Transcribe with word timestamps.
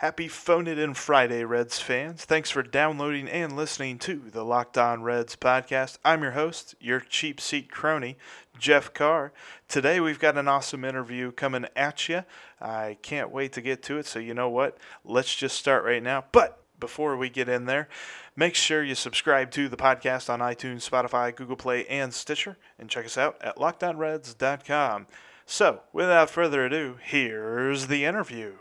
Happy 0.00 0.28
Phone 0.28 0.66
It 0.66 0.78
In 0.78 0.92
Friday, 0.92 1.42
Reds 1.44 1.78
fans. 1.78 2.26
Thanks 2.26 2.50
for 2.50 2.62
downloading 2.62 3.30
and 3.30 3.56
listening 3.56 3.98
to 4.00 4.24
the 4.30 4.44
Locked 4.44 4.76
On 4.76 5.02
Reds 5.02 5.36
podcast. 5.36 5.96
I'm 6.04 6.22
your 6.22 6.32
host, 6.32 6.74
your 6.78 7.00
cheap 7.00 7.40
seat 7.40 7.70
crony, 7.70 8.18
Jeff 8.58 8.92
Carr. 8.92 9.32
Today 9.68 9.98
we've 9.98 10.18
got 10.18 10.36
an 10.36 10.48
awesome 10.48 10.84
interview 10.84 11.32
coming 11.32 11.64
at 11.74 12.10
you. 12.10 12.24
I 12.60 12.98
can't 13.00 13.30
wait 13.30 13.54
to 13.54 13.62
get 13.62 13.82
to 13.84 13.96
it, 13.96 14.04
so 14.04 14.18
you 14.18 14.34
know 14.34 14.50
what? 14.50 14.76
Let's 15.02 15.34
just 15.34 15.56
start 15.56 15.82
right 15.82 16.02
now. 16.02 16.26
But 16.30 16.62
before 16.78 17.16
we 17.16 17.30
get 17.30 17.48
in 17.48 17.64
there, 17.64 17.88
make 18.36 18.54
sure 18.54 18.84
you 18.84 18.94
subscribe 18.94 19.50
to 19.52 19.66
the 19.66 19.78
podcast 19.78 20.28
on 20.28 20.40
iTunes, 20.40 20.86
Spotify, 20.86 21.34
Google 21.34 21.56
Play, 21.56 21.86
and 21.86 22.12
Stitcher, 22.12 22.58
and 22.78 22.90
check 22.90 23.06
us 23.06 23.16
out 23.16 23.38
at 23.40 23.56
lockedonreds.com. 23.56 25.06
So, 25.46 25.80
without 25.94 26.28
further 26.28 26.66
ado, 26.66 26.98
here's 27.02 27.86
the 27.86 28.04
interview. 28.04 28.56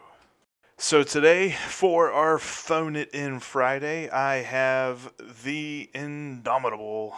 So 0.78 1.04
today, 1.04 1.52
for 1.52 2.12
our 2.12 2.38
Phone 2.38 2.98
It 2.98 3.10
In 3.12 3.40
Friday, 3.40 4.10
I 4.10 4.42
have 4.42 5.14
the 5.44 5.90
indomitable 5.94 7.16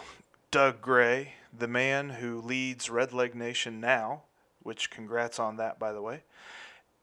Doug 0.52 0.80
Gray, 0.80 1.34
the 1.52 1.66
man 1.66 2.08
who 2.08 2.40
leads 2.40 2.88
Redleg 2.88 3.34
Nation 3.34 3.80
now, 3.80 4.22
which 4.62 4.90
congrats 4.90 5.40
on 5.40 5.56
that, 5.56 5.76
by 5.76 5.92
the 5.92 6.00
way, 6.00 6.22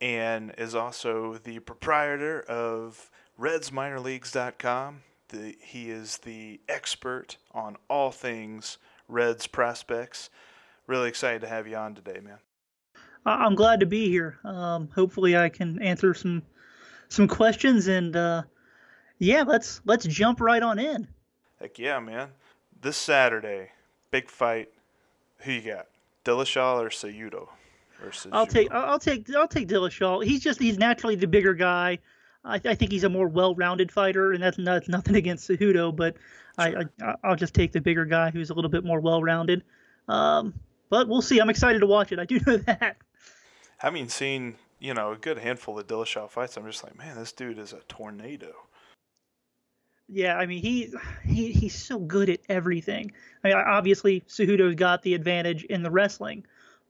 and 0.00 0.54
is 0.56 0.74
also 0.74 1.34
the 1.34 1.58
proprietor 1.58 2.40
of 2.48 3.10
RedsMinorLeagues.com. 3.38 5.02
The, 5.28 5.56
he 5.60 5.90
is 5.90 6.18
the 6.18 6.58
expert 6.70 7.36
on 7.52 7.76
all 7.88 8.10
things 8.10 8.78
Reds 9.08 9.46
prospects. 9.46 10.30
Really 10.86 11.10
excited 11.10 11.42
to 11.42 11.48
have 11.48 11.68
you 11.68 11.76
on 11.76 11.94
today, 11.94 12.20
man. 12.24 12.38
I'm 13.26 13.54
glad 13.54 13.80
to 13.80 13.86
be 13.86 14.08
here. 14.08 14.38
Um, 14.44 14.88
hopefully, 14.94 15.36
I 15.36 15.48
can 15.48 15.82
answer 15.82 16.14
some 16.14 16.42
some 17.08 17.28
questions 17.28 17.88
and 17.88 18.14
uh, 18.16 18.42
yeah, 19.18 19.42
let's 19.42 19.80
let's 19.84 20.06
jump 20.06 20.40
right 20.40 20.62
on 20.62 20.78
in. 20.78 21.08
Heck 21.60 21.78
yeah, 21.78 21.98
man! 21.98 22.28
This 22.80 22.96
Saturday, 22.96 23.70
big 24.10 24.30
fight. 24.30 24.68
Who 25.40 25.52
you 25.52 25.72
got, 25.72 25.86
Dillashaw 26.24 26.80
or 26.80 26.88
Cejudo? 26.88 27.48
I'll 28.32 28.46
take 28.46 28.70
I'll 28.70 28.98
take 28.98 29.28
I'll 29.34 29.48
take 29.48 29.68
Dillashaw. 29.68 30.24
He's 30.24 30.40
just 30.40 30.60
he's 30.60 30.78
naturally 30.78 31.16
the 31.16 31.26
bigger 31.26 31.54
guy. 31.54 31.98
I, 32.44 32.60
I 32.64 32.74
think 32.74 32.92
he's 32.92 33.02
a 33.02 33.08
more 33.08 33.26
well-rounded 33.26 33.90
fighter, 33.90 34.32
and 34.32 34.42
that's 34.42 34.58
not 34.58 34.86
nothing 34.88 35.16
against 35.16 35.48
Cejudo, 35.48 35.94
but 35.94 36.16
sure. 36.60 36.84
I, 37.02 37.14
I 37.24 37.28
will 37.28 37.36
just 37.36 37.54
take 37.54 37.72
the 37.72 37.80
bigger 37.80 38.04
guy 38.04 38.30
who's 38.30 38.50
a 38.50 38.54
little 38.54 38.70
bit 38.70 38.84
more 38.84 39.00
well-rounded. 39.00 39.64
Um, 40.08 40.54
but 40.88 41.08
we'll 41.08 41.22
see. 41.22 41.40
I'm 41.40 41.50
excited 41.50 41.80
to 41.80 41.86
watch 41.86 42.12
it. 42.12 42.20
I 42.20 42.24
do 42.24 42.38
know 42.46 42.58
that 42.58 42.98
having 43.86 44.08
seen 44.08 44.56
you 44.80 44.92
know 44.92 45.12
a 45.12 45.16
good 45.16 45.38
handful 45.38 45.78
of 45.78 45.86
Dillashaw 45.86 46.28
fights, 46.28 46.56
I'm 46.56 46.66
just 46.66 46.82
like, 46.82 46.98
man, 46.98 47.16
this 47.16 47.30
dude 47.30 47.56
is 47.56 47.72
a 47.72 47.78
tornado. 47.88 48.52
Yeah, 50.08 50.36
I 50.36 50.46
mean 50.46 50.60
he 50.60 50.92
he 51.24 51.52
he's 51.52 51.76
so 51.76 52.00
good 52.00 52.28
at 52.28 52.40
everything. 52.48 53.12
I 53.44 53.48
mean, 53.48 53.56
obviously 53.56 54.22
Cejudo's 54.22 54.74
got 54.74 55.02
the 55.02 55.14
advantage 55.14 55.62
in 55.64 55.84
the 55.84 55.90
wrestling, 55.90 56.44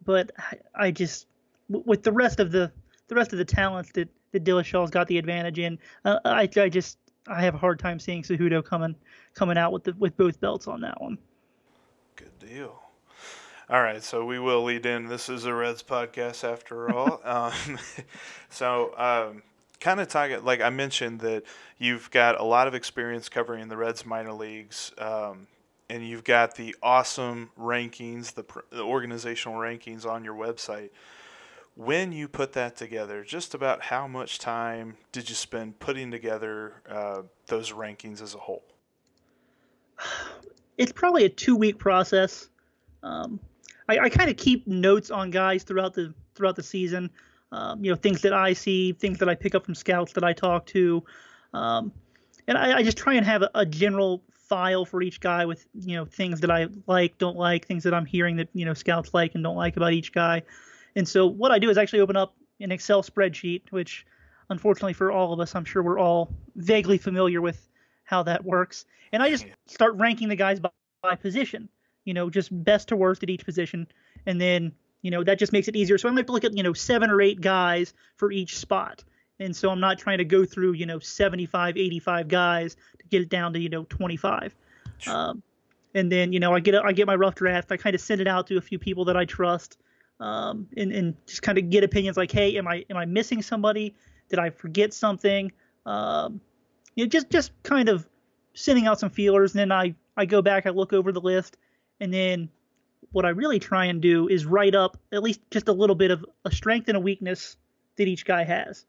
but 0.07 0.31
I, 0.39 0.87
I 0.87 0.91
just 0.91 1.27
with 1.69 2.03
the 2.03 2.13
rest 2.13 2.41
of 2.41 2.51
the 2.51 2.73
the 3.09 3.15
rest 3.15 3.33
of 3.33 3.39
the 3.39 3.45
talents 3.45 3.93
that 3.93 4.09
that 4.33 4.45
Dillashaw's 4.45 4.91
got 4.91 5.07
the 5.07 5.19
advantage 5.19 5.59
in, 5.59 5.79
uh, 6.07 6.19
I 6.25 6.49
I 6.57 6.71
just 6.71 6.97
I 7.29 7.43
have 7.43 7.55
a 7.55 7.59
hard 7.59 7.79
time 7.79 8.01
seeing 8.01 8.23
Cejudo 8.23 8.65
coming 8.65 8.97
coming 9.35 9.59
out 9.59 9.71
with 9.71 9.85
the 9.85 9.95
with 9.99 10.17
both 10.17 10.41
belts 10.41 10.67
on 10.67 10.81
that 10.81 10.99
one. 11.03 11.19
Good 12.17 12.39
deal. 12.39 12.86
All 13.69 13.83
right, 13.83 14.01
so 14.01 14.25
we 14.25 14.39
will 14.39 14.63
lead 14.63 14.87
in. 14.87 15.09
This 15.09 15.29
is 15.29 15.45
a 15.45 15.53
Reds 15.53 15.83
podcast 15.83 16.45
after 16.45 16.89
all. 16.95 17.21
um, 17.25 17.79
so, 18.49 18.97
um, 18.97 19.43
kind 19.81 19.99
of 19.99 20.07
talking, 20.07 20.45
like 20.45 20.61
I 20.61 20.71
mentioned, 20.71 21.19
that 21.23 21.43
you've 21.77 22.09
got 22.13 22.39
a 22.39 22.45
lot 22.45 22.69
of 22.69 22.77
experience 22.77 23.29
covering 23.29 23.67
the 23.67 23.77
Reds 23.77 24.07
minor 24.07 24.33
leagues, 24.33 24.93
um, 24.99 25.49
and 25.91 26.07
you've 26.07 26.23
got 26.23 26.55
the 26.55 26.77
awesome 26.81 27.51
rankings, 27.59 28.35
the, 28.35 28.45
the 28.71 28.85
organizational 28.85 29.59
rankings 29.59 30.07
on 30.07 30.23
your 30.23 30.35
website. 30.35 30.91
When 31.75 32.13
you 32.13 32.29
put 32.29 32.53
that 32.53 32.77
together, 32.77 33.25
just 33.25 33.53
about 33.53 33.83
how 33.83 34.07
much 34.07 34.39
time 34.39 34.97
did 35.11 35.29
you 35.29 35.35
spend 35.35 35.81
putting 35.81 36.13
together 36.13 36.75
uh, 36.89 37.23
those 37.49 37.73
rankings 37.73 38.23
as 38.23 38.37
a 38.37 38.39
whole? 38.39 38.63
It's 40.79 40.93
probably 40.93 41.25
a 41.25 41.31
two 41.31 41.57
week 41.57 41.79
process. 41.79 42.51
Um, 43.03 43.41
I, 43.89 43.99
I 43.99 44.09
kind 44.09 44.31
of 44.31 44.37
keep 44.37 44.67
notes 44.67 45.11
on 45.11 45.31
guys 45.31 45.63
throughout 45.63 45.95
the 45.95 46.15
throughout 46.35 46.57
the 46.57 46.63
season. 46.63 47.11
Um, 47.53 47.85
you 47.85 47.91
know, 47.91 47.97
things 47.97 48.23
that 48.23 48.33
I 48.33 48.53
see, 48.53 48.93
things 48.93 49.19
that 49.19 49.29
I 49.29 49.35
pick 49.35 49.55
up 49.55 49.65
from 49.65 49.75
scouts 49.75 50.13
that 50.15 50.25
I 50.25 50.33
talk 50.33 50.67
to, 50.67 51.05
um, 51.55 51.93
and 52.49 52.59
I, 52.59 52.79
I, 52.79 52.83
just 52.83 52.99
try 52.99 53.15
and 53.15 53.25
have 53.25 53.43
a, 53.43 53.51
a, 53.55 53.65
general 53.65 54.25
file 54.33 54.85
for 54.85 55.01
each 55.01 55.21
guy 55.21 55.45
with 55.45 55.67
you 55.75 55.97
know 55.97 56.05
things 56.05 56.41
that 56.41 56.51
I 56.51 56.67
like, 56.87 57.19
don't 57.19 57.37
like, 57.37 57.67
things 57.67 57.85
that 57.85 57.95
I'm 57.95 58.05
hearing 58.05 58.37
that 58.37 58.49
you 58.53 58.65
know 58.65 58.75
scouts 58.75 59.15
like 59.15 59.35
and 59.35 59.45
don't 59.45 59.57
like 59.57 59.77
about 59.77 59.93
each 59.93 60.13
guy. 60.13 60.43
And 60.97 61.07
so 61.07 61.27
what 61.27 61.53
I 61.53 61.59
do 61.59 61.71
is 61.71 61.79
actually 61.79 62.01
open 62.01 62.17
up 62.17 62.35
an 62.61 62.73
Excel 62.73 63.03
spreadsheet, 63.03 63.63
which 63.71 64.07
unfortunately 64.51 64.95
for 64.95 65.13
all 65.13 65.33
of 65.33 65.41
us, 65.41 65.55
I'm 65.55 65.65
sure 65.65 65.83
we're 65.83 66.01
all 66.01 66.33
vaguely 66.57 66.99
familiar 66.99 67.41
with 67.41 67.69
how 68.05 68.23
that 68.25 68.45
works. 68.45 68.87
And 69.13 69.23
I 69.23 69.31
just 69.31 69.47
start 69.67 69.95
ranking 69.97 70.29
the 70.29 70.37
guys 70.37 70.59
by, 70.59 70.71
by 71.03 71.15
position 71.15 71.69
you 72.07 72.15
know, 72.15 72.31
just 72.31 72.49
best 72.65 72.89
to 72.89 72.97
worst 72.97 73.23
at 73.23 73.29
each 73.29 73.45
position. 73.45 73.87
And 74.25 74.41
then, 74.41 74.73
you 75.03 75.11
know, 75.11 75.23
that 75.25 75.39
just 75.39 75.53
makes 75.53 75.69
it 75.69 75.77
easier. 75.77 75.99
So 75.99 76.09
I 76.09 76.13
might 76.13 76.31
look 76.31 76.45
at, 76.45 76.57
you 76.57 76.63
know, 76.63 76.73
seven 76.73 77.11
or 77.11 77.21
eight 77.21 77.43
guys 77.43 77.93
for 78.17 78.33
each 78.33 78.57
spot. 78.57 79.05
And 79.39 79.55
so 79.55 79.69
I'm 79.69 79.81
not 79.81 79.99
trying 79.99 80.19
to 80.19 80.25
go 80.25 80.47
through, 80.47 80.73
you 80.73 80.87
know, 80.87 80.99
75, 80.99 81.77
85 81.77 82.29
guys 82.29 82.77
to 82.99 83.07
get 83.11 83.21
it 83.21 83.29
down 83.29 83.53
to, 83.53 83.59
you 83.59 83.69
know, 83.69 83.85
25. 83.85 84.55
Um, 85.07 85.43
and 85.95 86.11
then, 86.11 86.33
you 86.33 86.41
know, 86.41 86.55
I 86.55 86.61
get 86.61 86.75
a, 86.75 86.83
I 86.83 86.93
get 86.93 87.07
my 87.07 87.17
rough 87.17 87.35
draft. 87.35 87.73
I 87.73 87.77
kind 87.77 87.95
of 87.95 88.01
send 88.01 88.21
it 88.21 88.29
out 88.29 88.47
to 88.47 88.57
a 88.57 88.61
few 88.61 88.79
people 88.79 89.05
that 89.07 89.17
I 89.17 89.25
trust, 89.25 89.79
um, 90.21 90.69
and, 90.77 90.93
and 90.93 91.15
just 91.27 91.43
kind 91.43 91.59
of 91.59 91.69
get 91.69 91.85
opinions 91.85 92.17
like, 92.17 92.31
hey, 92.31 92.57
am 92.57 92.67
I 92.67 92.85
am 92.89 92.97
I 92.97 93.05
missing 93.05 93.43
somebody? 93.43 93.95
Did 94.29 94.39
I 94.39 94.51
forget 94.51 94.95
something? 94.95 95.53
Um, 95.85 96.41
you 96.95 97.05
know, 97.05 97.09
just 97.09 97.31
just 97.31 97.51
kind 97.63 97.89
of 97.89 98.07
sending 98.55 98.87
out 98.87 99.01
some 99.01 99.11
feelers. 99.11 99.55
And 99.55 99.61
then 99.61 99.73
I 99.73 99.95
I 100.17 100.27
go 100.27 100.43
back, 100.43 100.67
I 100.67 100.71
look 100.71 100.93
over 100.93 101.13
the 101.13 101.21
list, 101.21 101.57
and 102.01 102.13
then 102.13 102.49
what 103.13 103.25
I 103.25 103.31
really 103.31 103.59
try 103.59 103.87
and 103.87 104.01
do 104.01 104.29
is 104.29 104.45
write 104.45 104.75
up 104.75 104.99
at 105.13 105.23
least 105.23 105.41
just 105.51 105.69
a 105.69 105.73
little 105.73 105.97
bit 105.97 106.11
of 106.11 106.25
a 106.45 106.51
strength 106.51 106.89
and 106.89 106.97
a 106.97 107.01
weakness 107.01 107.57
that 107.97 108.09
each 108.09 108.25
guy 108.25 108.45
has. 108.45 108.85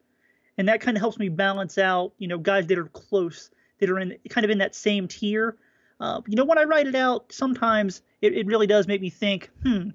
And 0.57 0.67
that 0.67 0.81
kind 0.81 0.97
of 0.97 1.01
helps 1.01 1.19
me 1.19 1.29
balance 1.29 1.77
out, 1.77 2.13
you 2.17 2.27
know, 2.27 2.37
guys 2.37 2.67
that 2.67 2.77
are 2.77 2.87
close, 2.87 3.51
that 3.79 3.89
are 3.89 3.99
in 3.99 4.17
kind 4.29 4.43
of 4.43 4.51
in 4.51 4.57
that 4.57 4.75
same 4.75 5.07
tier. 5.07 5.55
Uh, 5.99 6.21
you 6.27 6.35
know, 6.35 6.45
when 6.45 6.57
I 6.57 6.63
write 6.63 6.87
it 6.87 6.95
out, 6.95 7.31
sometimes 7.31 8.01
it, 8.21 8.33
it 8.33 8.47
really 8.47 8.67
does 8.67 8.87
make 8.87 9.01
me 9.01 9.09
think, 9.09 9.49
hmm, 9.63 9.89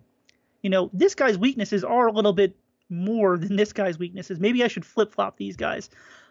you 0.62 0.70
know, 0.70 0.90
this 0.92 1.14
guy's 1.14 1.36
weaknesses 1.36 1.84
are 1.84 2.06
a 2.06 2.12
little 2.12 2.32
bit 2.32 2.56
more 2.88 3.36
than 3.38 3.56
this 3.56 3.72
guy's 3.72 3.98
weaknesses. 3.98 4.38
Maybe 4.38 4.62
I 4.62 4.68
should 4.68 4.84
flip 4.84 5.12
flop 5.12 5.36
these 5.36 5.56
guys. 5.56 5.90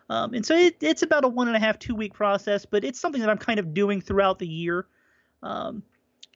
Um, 0.10 0.34
and 0.34 0.46
so 0.46 0.56
it, 0.56 0.78
it's 0.82 1.04
about 1.04 1.24
a 1.24 1.28
one 1.28 1.48
and 1.48 1.56
a 1.56 1.60
half, 1.60 1.80
two 1.80 1.96
week 1.96 2.14
process, 2.14 2.66
but 2.66 2.84
it's 2.84 3.00
something 3.00 3.22
that 3.22 3.30
I'm 3.30 3.38
kind 3.38 3.60
of 3.60 3.74
doing 3.74 4.02
throughout 4.02 4.40
the 4.40 4.48
year. 4.48 4.88
Um, 5.44 5.84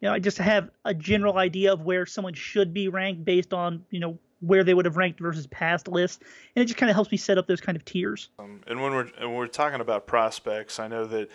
you 0.01 0.07
know, 0.07 0.13
I 0.13 0.19
just 0.19 0.37
have 0.37 0.69
a 0.83 0.93
general 0.93 1.37
idea 1.37 1.71
of 1.73 1.81
where 1.81 2.05
someone 2.05 2.33
should 2.33 2.73
be 2.73 2.87
ranked 2.89 3.25
based 3.25 3.53
on, 3.53 3.85
you 3.89 3.99
know, 3.99 4.19
where 4.41 4.63
they 4.63 4.73
would 4.73 4.85
have 4.85 4.97
ranked 4.97 5.19
versus 5.19 5.47
past 5.47 5.87
lists, 5.87 6.19
and 6.55 6.61
it 6.61 6.65
just 6.65 6.77
kind 6.77 6.89
of 6.89 6.95
helps 6.95 7.11
me 7.11 7.17
set 7.17 7.37
up 7.37 7.47
those 7.47 7.61
kind 7.61 7.75
of 7.75 7.85
tiers. 7.85 8.29
Um, 8.37 8.61
and 8.67 8.81
when 8.81 8.93
we're 8.93 9.07
when 9.19 9.33
we're 9.33 9.47
talking 9.47 9.81
about 9.81 10.05
prospects, 10.05 10.79
I 10.79 10.87
know 10.87 11.05
that 11.05 11.29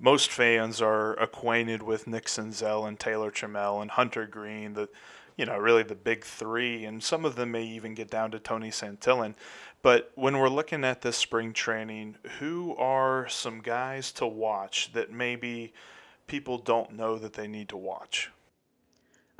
most 0.00 0.30
fans 0.30 0.80
are 0.80 1.14
acquainted 1.14 1.82
with 1.82 2.06
Nick 2.06 2.26
Senzel 2.26 2.88
and 2.88 2.98
Taylor 2.98 3.30
Trammell 3.30 3.82
and 3.82 3.90
Hunter 3.90 4.26
Greene, 4.26 4.72
the 4.72 4.88
you 5.36 5.44
know 5.46 5.58
really 5.58 5.82
the 5.82 5.94
big 5.94 6.24
three, 6.24 6.84
and 6.84 7.02
some 7.02 7.24
of 7.24 7.36
them 7.36 7.52
may 7.52 7.64
even 7.64 7.94
get 7.94 8.10
down 8.10 8.30
to 8.30 8.38
Tony 8.38 8.70
Santillan. 8.70 9.34
But 9.82 10.10
when 10.14 10.38
we're 10.38 10.48
looking 10.48 10.82
at 10.82 11.02
this 11.02 11.16
spring 11.16 11.52
training, 11.52 12.16
who 12.40 12.74
are 12.76 13.28
some 13.28 13.60
guys 13.60 14.10
to 14.12 14.26
watch 14.26 14.92
that 14.94 15.12
maybe– 15.12 15.74
people 16.26 16.58
don't 16.58 16.92
know 16.92 17.18
that 17.18 17.34
they 17.34 17.46
need 17.46 17.68
to 17.70 17.76
watch? 17.76 18.30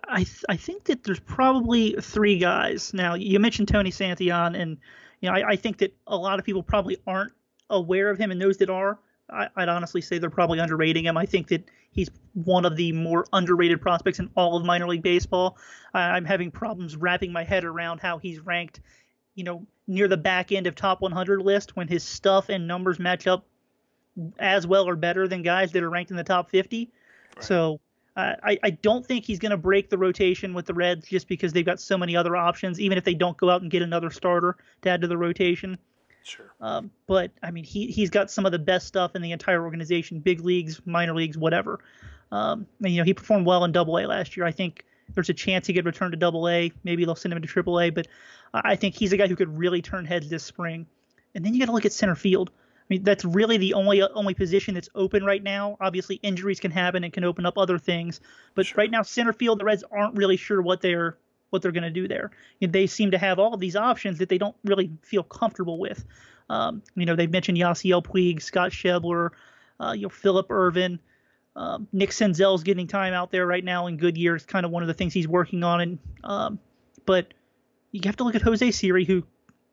I 0.08 0.18
th- 0.18 0.44
I 0.48 0.56
think 0.56 0.84
that 0.84 1.04
there's 1.04 1.20
probably 1.20 1.96
three 2.00 2.38
guys. 2.38 2.94
Now 2.94 3.14
you 3.14 3.38
mentioned 3.38 3.68
Tony 3.68 3.90
Santillan, 3.90 4.58
and 4.60 4.78
you 5.20 5.28
know 5.28 5.36
I, 5.36 5.50
I 5.50 5.56
think 5.56 5.78
that 5.78 5.94
a 6.06 6.16
lot 6.16 6.38
of 6.38 6.44
people 6.44 6.62
probably 6.62 6.98
aren't 7.06 7.32
aware 7.70 8.10
of 8.10 8.18
him, 8.18 8.30
and 8.30 8.40
those 8.40 8.58
that 8.58 8.70
are, 8.70 8.98
I, 9.30 9.48
would 9.56 9.68
honestly 9.68 10.00
say 10.00 10.18
they're 10.18 10.30
probably 10.30 10.58
underrating 10.58 11.04
him. 11.04 11.16
I 11.16 11.26
think 11.26 11.48
that 11.48 11.64
he's 11.90 12.10
one 12.34 12.64
of 12.64 12.76
the 12.76 12.92
more 12.92 13.26
underrated 13.32 13.80
prospects 13.80 14.18
in 14.18 14.30
all 14.36 14.56
of 14.56 14.64
minor 14.64 14.86
league 14.86 15.02
baseball. 15.02 15.56
I'm 15.94 16.24
having 16.24 16.50
problems 16.50 16.96
wrapping 16.96 17.32
my 17.32 17.42
head 17.42 17.64
around 17.64 18.00
how 18.00 18.18
he's 18.18 18.38
ranked, 18.40 18.80
you 19.34 19.44
know, 19.44 19.66
near 19.88 20.06
the 20.06 20.16
back 20.16 20.52
end 20.52 20.66
of 20.66 20.74
top 20.74 21.00
100 21.00 21.40
list 21.40 21.74
when 21.74 21.88
his 21.88 22.04
stuff 22.04 22.48
and 22.50 22.68
numbers 22.68 22.98
match 22.98 23.26
up 23.26 23.46
as 24.38 24.66
well 24.66 24.88
or 24.88 24.96
better 24.96 25.28
than 25.28 25.42
guys 25.42 25.72
that 25.72 25.82
are 25.82 25.90
ranked 25.90 26.10
in 26.10 26.16
the 26.16 26.24
top 26.24 26.50
50. 26.50 26.90
Right. 27.36 27.44
So 27.44 27.80
uh, 28.16 28.34
I, 28.42 28.58
I 28.62 28.70
don't 28.70 29.06
think 29.06 29.24
he's 29.24 29.38
going 29.38 29.50
to 29.50 29.56
break 29.56 29.90
the 29.90 29.98
rotation 29.98 30.54
with 30.54 30.66
the 30.66 30.74
Reds 30.74 31.06
just 31.06 31.28
because 31.28 31.52
they've 31.52 31.66
got 31.66 31.80
so 31.80 31.98
many 31.98 32.16
other 32.16 32.34
options, 32.34 32.80
even 32.80 32.96
if 32.96 33.04
they 33.04 33.14
don't 33.14 33.36
go 33.36 33.50
out 33.50 33.62
and 33.62 33.70
get 33.70 33.82
another 33.82 34.10
starter 34.10 34.56
to 34.82 34.90
add 34.90 35.02
to 35.02 35.06
the 35.06 35.18
rotation. 35.18 35.78
Sure. 36.22 36.52
Um, 36.60 36.90
but 37.06 37.30
I 37.42 37.50
mean, 37.50 37.62
he 37.62 37.86
he's 37.86 38.10
got 38.10 38.30
some 38.30 38.46
of 38.46 38.52
the 38.52 38.58
best 38.58 38.88
stuff 38.88 39.14
in 39.14 39.22
the 39.22 39.30
entire 39.32 39.62
organization, 39.62 40.18
big 40.18 40.40
leagues, 40.40 40.80
minor 40.84 41.14
leagues, 41.14 41.38
whatever. 41.38 41.80
Um, 42.32 42.66
and, 42.82 42.92
you 42.92 42.98
know, 42.98 43.04
he 43.04 43.14
performed 43.14 43.46
well 43.46 43.64
in 43.64 43.70
Double 43.70 43.96
A 43.98 44.06
last 44.06 44.36
year. 44.36 44.44
I 44.44 44.50
think 44.50 44.84
there's 45.14 45.28
a 45.28 45.34
chance 45.34 45.66
he 45.66 45.74
could 45.74 45.86
return 45.86 46.10
to 46.10 46.16
Double 46.16 46.48
A. 46.48 46.72
Maybe 46.82 47.04
they'll 47.04 47.14
send 47.14 47.32
him 47.32 47.40
to 47.40 47.46
Triple 47.46 47.80
A, 47.80 47.90
but 47.90 48.08
I 48.52 48.74
think 48.76 48.96
he's 48.96 49.12
a 49.12 49.16
guy 49.16 49.28
who 49.28 49.36
could 49.36 49.56
really 49.56 49.82
turn 49.82 50.04
heads 50.04 50.28
this 50.28 50.42
spring. 50.42 50.86
And 51.34 51.44
then 51.44 51.54
you 51.54 51.60
got 51.60 51.66
to 51.66 51.72
look 51.72 51.84
at 51.84 51.92
center 51.92 52.16
field. 52.16 52.50
I 52.88 52.94
mean, 52.94 53.02
that's 53.02 53.24
really 53.24 53.56
the 53.56 53.74
only 53.74 54.00
only 54.00 54.34
position 54.34 54.74
that's 54.74 54.88
open 54.94 55.24
right 55.24 55.42
now. 55.42 55.76
Obviously, 55.80 56.16
injuries 56.22 56.60
can 56.60 56.70
happen 56.70 57.02
and 57.02 57.12
can 57.12 57.24
open 57.24 57.44
up 57.44 57.58
other 57.58 57.78
things, 57.78 58.20
but 58.54 58.66
sure. 58.66 58.76
right 58.78 58.90
now, 58.90 59.02
center 59.02 59.32
field, 59.32 59.58
the 59.58 59.64
Reds 59.64 59.82
aren't 59.90 60.16
really 60.16 60.36
sure 60.36 60.62
what 60.62 60.80
they're 60.80 61.18
what 61.50 61.62
they're 61.62 61.72
going 61.72 61.82
to 61.82 61.90
do 61.90 62.06
there. 62.06 62.30
You 62.60 62.68
know, 62.68 62.72
they 62.72 62.86
seem 62.86 63.10
to 63.10 63.18
have 63.18 63.40
all 63.40 63.54
of 63.54 63.60
these 63.60 63.74
options 63.74 64.18
that 64.18 64.28
they 64.28 64.38
don't 64.38 64.54
really 64.64 64.92
feel 65.02 65.24
comfortable 65.24 65.78
with. 65.78 66.04
Um, 66.48 66.82
you 66.94 67.06
know, 67.06 67.16
they've 67.16 67.30
mentioned 67.30 67.58
Yasiel 67.58 68.04
Puig, 68.04 68.40
Scott 68.40 68.70
Schebler, 68.70 69.30
uh, 69.80 69.92
you 69.92 70.02
know, 70.02 70.08
Phillip 70.08 70.50
Ervin. 70.50 71.00
Um, 71.56 71.88
Nick 71.92 72.10
Senzel's 72.10 72.62
getting 72.62 72.86
time 72.86 73.14
out 73.14 73.32
there 73.32 73.46
right 73.46 73.64
now 73.64 73.86
in 73.86 73.96
Goodyear. 73.96 74.36
It's 74.36 74.44
kind 74.44 74.66
of 74.66 74.70
one 74.70 74.82
of 74.82 74.86
the 74.86 74.94
things 74.94 75.12
he's 75.12 75.26
working 75.26 75.64
on. 75.64 75.80
And 75.80 75.98
um, 76.22 76.58
but 77.06 77.32
you 77.92 78.02
have 78.04 78.16
to 78.16 78.24
look 78.24 78.34
at 78.34 78.42
Jose 78.42 78.70
Siri, 78.70 79.04
who 79.04 79.24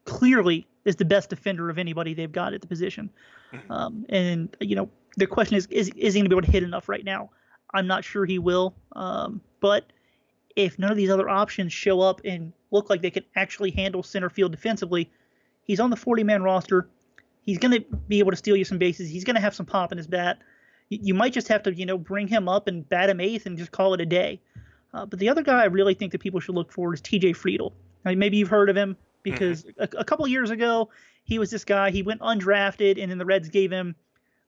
clearly 0.06 0.66
is 0.85 0.95
the 0.95 1.06
best 1.06 1.30
defender 1.30 1.69
of 1.69 1.77
anybody 1.77 2.13
they've 2.13 2.31
got 2.31 2.53
at 2.53 2.62
the 2.62 2.68
position. 2.68 3.09
Mm-hmm. 3.53 3.71
Um, 3.71 4.06
and 4.09 4.56
you 4.59 4.75
know, 4.75 4.89
the 5.18 5.27
question 5.27 5.56
is, 5.57 5.68
is 5.68 5.89
is 5.95 6.13
he 6.13 6.19
going 6.19 6.25
to 6.25 6.30
be 6.30 6.35
able 6.35 6.45
to 6.45 6.51
hit 6.51 6.63
enough 6.63 6.89
right 6.89 7.03
now? 7.03 7.30
I'm 7.74 7.88
not 7.88 8.03
sure 8.03 8.25
he 8.25 8.39
will. 8.39 8.75
Um, 8.94 9.41
but 9.59 9.91
if 10.56 10.77
none 10.77 10.91
of 10.91 10.97
these 10.97 11.09
other 11.09 11.30
options 11.30 11.74
show 11.74 12.01
up 12.01 12.21
and 12.24 12.53
look 12.71 12.89
like 12.89 13.01
they 13.01 13.12
can 13.12 13.24
actually 13.35 13.71
handle 13.71 14.03
center 14.03 14.30
field 14.30 14.51
defensively, 14.51 15.09
he's 15.63 15.80
on 15.80 15.89
the 15.89 15.95
40 15.95 16.24
man 16.24 16.44
roster. 16.44 16.88
He's 17.41 17.57
going 17.57 17.71
to 17.71 17.81
be 18.07 18.19
able 18.19 18.31
to 18.31 18.38
steal 18.38 18.56
you 18.56 18.63
some 18.63 18.77
bases. 18.77 19.09
He's 19.09 19.24
going 19.24 19.35
to 19.35 19.41
have 19.41 19.56
some 19.56 19.65
pop 19.65 19.91
in 19.91 19.97
his 19.97 20.07
bat. 20.07 20.39
You, 20.89 21.00
you, 21.01 21.13
might 21.13 21.33
just 21.33 21.50
have 21.50 21.63
to, 21.63 21.74
you 21.74 21.85
know, 21.85 21.97
bring 21.97 22.27
him 22.27 22.47
up 22.47 22.68
and 22.68 22.88
bat 22.88 23.09
him 23.09 23.19
eighth 23.19 23.45
and 23.45 23.57
just 23.57 23.71
call 23.71 23.94
it 23.94 24.00
a 24.01 24.06
day. 24.06 24.39
Uh, 24.94 25.06
but 25.06 25.19
the 25.19 25.27
other 25.27 25.41
guy 25.41 25.62
I 25.62 25.65
really 25.65 25.94
think 25.94 26.12
that 26.12 26.21
people 26.21 26.39
should 26.39 26.56
look 26.56 26.71
for 26.71 26.94
is 26.94 27.01
TJ 27.01 27.35
mean, 28.06 28.19
maybe 28.19 28.38
you've 28.38 28.50
heard 28.50 28.69
of 28.69 28.77
him 28.77 28.95
because 29.23 29.63
mm-hmm. 29.63 29.97
a, 29.97 30.01
a 30.01 30.05
couple 30.05 30.27
years 30.27 30.51
ago 30.51 30.89
he 31.23 31.39
was 31.39 31.49
this 31.49 31.65
guy. 31.65 31.89
He 31.91 32.03
went 32.03 32.21
undrafted, 32.21 33.01
and 33.01 33.09
then 33.09 33.17
the 33.17 33.25
Reds 33.25 33.49
gave 33.49 33.71
him 33.71 33.95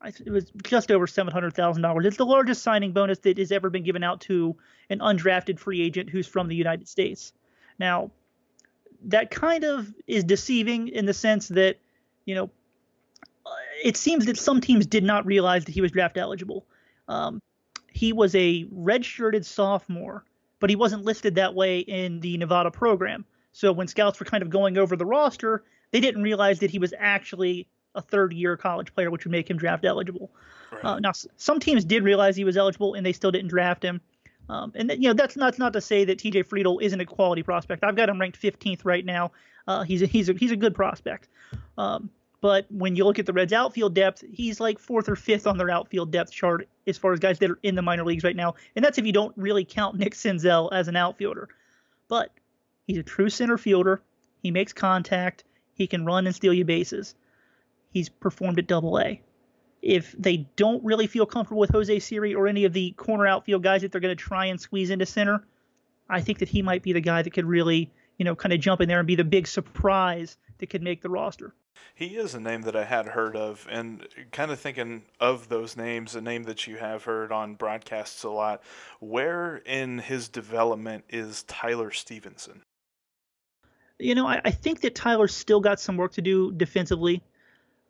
it 0.03 0.29
was 0.29 0.51
just 0.63 0.91
over 0.91 1.07
seven 1.07 1.33
hundred 1.33 1.53
thousand 1.53 1.81
dollars. 1.81 2.05
It's 2.05 2.17
the 2.17 2.25
largest 2.25 2.61
signing 2.61 2.91
bonus 2.91 3.19
that 3.19 3.37
has 3.37 3.51
ever 3.51 3.69
been 3.69 3.83
given 3.83 4.03
out 4.03 4.21
to 4.21 4.55
an 4.89 4.99
undrafted 4.99 5.57
free 5.57 5.81
agent 5.81 6.09
who's 6.09 6.27
from 6.27 6.47
the 6.47 6.55
United 6.55 6.87
States. 6.87 7.33
Now, 7.79 8.11
that 9.05 9.31
kind 9.31 9.63
of 9.63 9.91
is 10.05 10.23
deceiving 10.23 10.89
in 10.89 11.05
the 11.05 11.13
sense 11.13 11.47
that, 11.49 11.77
you 12.25 12.35
know, 12.35 12.49
it 13.83 13.97
seems 13.97 14.25
that 14.25 14.37
some 14.37 14.61
teams 14.61 14.85
did 14.85 15.03
not 15.03 15.25
realize 15.25 15.65
that 15.65 15.71
he 15.71 15.81
was 15.81 15.91
draft 15.91 16.17
eligible. 16.17 16.65
Um, 17.07 17.39
he 17.91 18.13
was 18.13 18.35
a 18.35 18.65
redshirted 18.65 19.45
sophomore, 19.45 20.23
but 20.59 20.69
he 20.69 20.75
wasn't 20.75 21.03
listed 21.03 21.35
that 21.35 21.55
way 21.55 21.79
in 21.79 22.19
the 22.19 22.37
Nevada 22.37 22.71
program. 22.71 23.25
So 23.55 23.71
when 23.71 23.87
scouts 23.87 24.19
were 24.19 24.25
kind 24.25 24.43
of 24.43 24.49
going 24.49 24.77
over 24.77 24.97
the 24.97 25.05
roster, 25.05 25.63
they 25.91 26.01
didn't 26.01 26.23
realize 26.23 26.59
that 26.59 26.71
he 26.71 26.77
was 26.77 26.93
actually 26.99 27.69
a 27.95 28.01
third 28.01 28.33
year 28.33 28.57
college 28.57 28.93
player, 28.93 29.09
which 29.09 29.23
would 29.23 29.31
make 29.31 29.49
him 29.49 29.55
draft 29.55 29.85
eligible. 29.85 30.29
Right. 30.73 30.83
Uh, 30.83 30.99
now, 30.99 31.13
some 31.37 31.61
teams 31.61 31.85
did 31.85 32.03
realize 32.03 32.35
he 32.35 32.43
was 32.43 32.57
eligible 32.57 32.95
and 32.95 33.05
they 33.05 33.13
still 33.13 33.31
didn't 33.31 33.47
draft 33.47 33.81
him. 33.81 34.01
Um, 34.49 34.73
and 34.75 34.91
you 34.91 35.07
know 35.07 35.13
that's 35.13 35.37
not 35.37 35.57
not 35.57 35.71
to 35.71 35.79
say 35.79 36.03
that 36.03 36.19
TJ 36.19 36.47
Friedl 36.47 36.81
isn't 36.81 36.99
a 36.99 37.05
quality 37.05 37.43
prospect. 37.43 37.85
I've 37.85 37.95
got 37.95 38.09
him 38.09 38.19
ranked 38.19 38.39
15th 38.41 38.81
right 38.83 39.05
now. 39.05 39.31
Uh, 39.67 39.83
he's 39.83 40.01
a, 40.01 40.05
he's 40.05 40.27
a, 40.27 40.33
he's 40.33 40.51
a 40.51 40.57
good 40.57 40.75
prospect. 40.75 41.29
Um, 41.77 42.09
but 42.41 42.65
when 42.69 42.97
you 42.97 43.05
look 43.05 43.19
at 43.19 43.25
the 43.25 43.33
Reds' 43.33 43.53
outfield 43.53 43.93
depth, 43.93 44.21
he's 44.33 44.59
like 44.59 44.79
fourth 44.79 45.07
or 45.07 45.15
fifth 45.15 45.47
on 45.47 45.57
their 45.57 45.69
outfield 45.69 46.11
depth 46.11 46.31
chart 46.31 46.67
as 46.87 46.97
far 46.97 47.13
as 47.13 47.19
guys 47.19 47.39
that 47.39 47.49
are 47.49 47.59
in 47.63 47.75
the 47.75 47.81
minor 47.81 48.03
leagues 48.03 48.25
right 48.25 48.35
now. 48.35 48.55
And 48.75 48.83
that's 48.83 48.97
if 48.97 49.05
you 49.05 49.13
don't 49.13 49.35
really 49.37 49.63
count 49.63 49.97
Nick 49.97 50.13
Senzel 50.13 50.73
as 50.73 50.89
an 50.89 50.97
outfielder. 50.97 51.47
But 52.09 52.31
he's 52.85 52.97
a 52.97 53.03
true 53.03 53.29
center 53.29 53.57
fielder. 53.57 54.01
He 54.41 54.51
makes 54.51 54.73
contact. 54.73 55.43
He 55.73 55.87
can 55.87 56.05
run 56.05 56.25
and 56.25 56.35
steal 56.35 56.53
you 56.53 56.65
bases 56.65 57.15
he's 57.95 58.09
performed 58.09 58.59
at 58.59 58.67
double 58.67 58.99
A. 58.99 59.21
If 59.81 60.13
they 60.19 60.47
don't 60.57 60.83
really 60.83 61.07
feel 61.07 61.25
comfortable 61.25 61.61
with 61.61 61.69
Jose 61.69 61.99
Siri 61.99 62.35
or 62.35 62.45
any 62.45 62.65
of 62.65 62.73
the 62.73 62.91
corner 62.91 63.25
outfield 63.25 63.63
guys 63.63 63.81
that 63.81 63.91
they're 63.91 64.01
going 64.01 64.15
to 64.15 64.21
try 64.21 64.47
and 64.47 64.59
squeeze 64.59 64.89
into 64.89 65.05
center, 65.05 65.47
I 66.09 66.19
think 66.19 66.39
that 66.39 66.49
he 66.49 66.61
might 66.61 66.83
be 66.83 66.91
the 66.91 66.99
guy 66.99 67.21
that 67.21 67.31
could 67.31 67.45
really, 67.45 67.89
you 68.17 68.25
know, 68.25 68.35
kind 68.35 68.51
of 68.51 68.59
jump 68.59 68.81
in 68.81 68.89
there 68.89 68.99
and 68.99 69.07
be 69.07 69.15
the 69.15 69.23
big 69.23 69.47
surprise 69.47 70.37
that 70.57 70.69
could 70.69 70.83
make 70.83 71.01
the 71.01 71.09
roster. 71.09 71.53
He 71.93 72.17
is 72.17 72.35
a 72.35 72.39
name 72.41 72.63
that 72.63 72.75
I 72.75 72.83
had 72.83 73.05
heard 73.07 73.37
of, 73.37 73.65
and 73.71 74.05
kind 74.31 74.51
of 74.51 74.59
thinking 74.59 75.03
of 75.21 75.47
those 75.47 75.77
names, 75.77 76.15
a 76.15 76.21
name 76.21 76.43
that 76.43 76.67
you 76.67 76.75
have 76.75 77.05
heard 77.05 77.31
on 77.31 77.55
broadcasts 77.55 78.23
a 78.23 78.29
lot. 78.29 78.61
Where 78.99 79.57
in 79.57 79.99
his 79.99 80.27
development 80.27 81.05
is 81.07 81.43
Tyler 81.43 81.91
Stephenson? 81.91 82.63
You 83.99 84.15
know, 84.15 84.27
I, 84.27 84.41
I 84.43 84.51
think 84.51 84.81
that 84.81 84.95
Tyler's 84.95 85.33
still 85.33 85.61
got 85.61 85.79
some 85.79 85.97
work 85.97 86.13
to 86.13 86.21
do 86.21 86.51
defensively. 86.51 87.23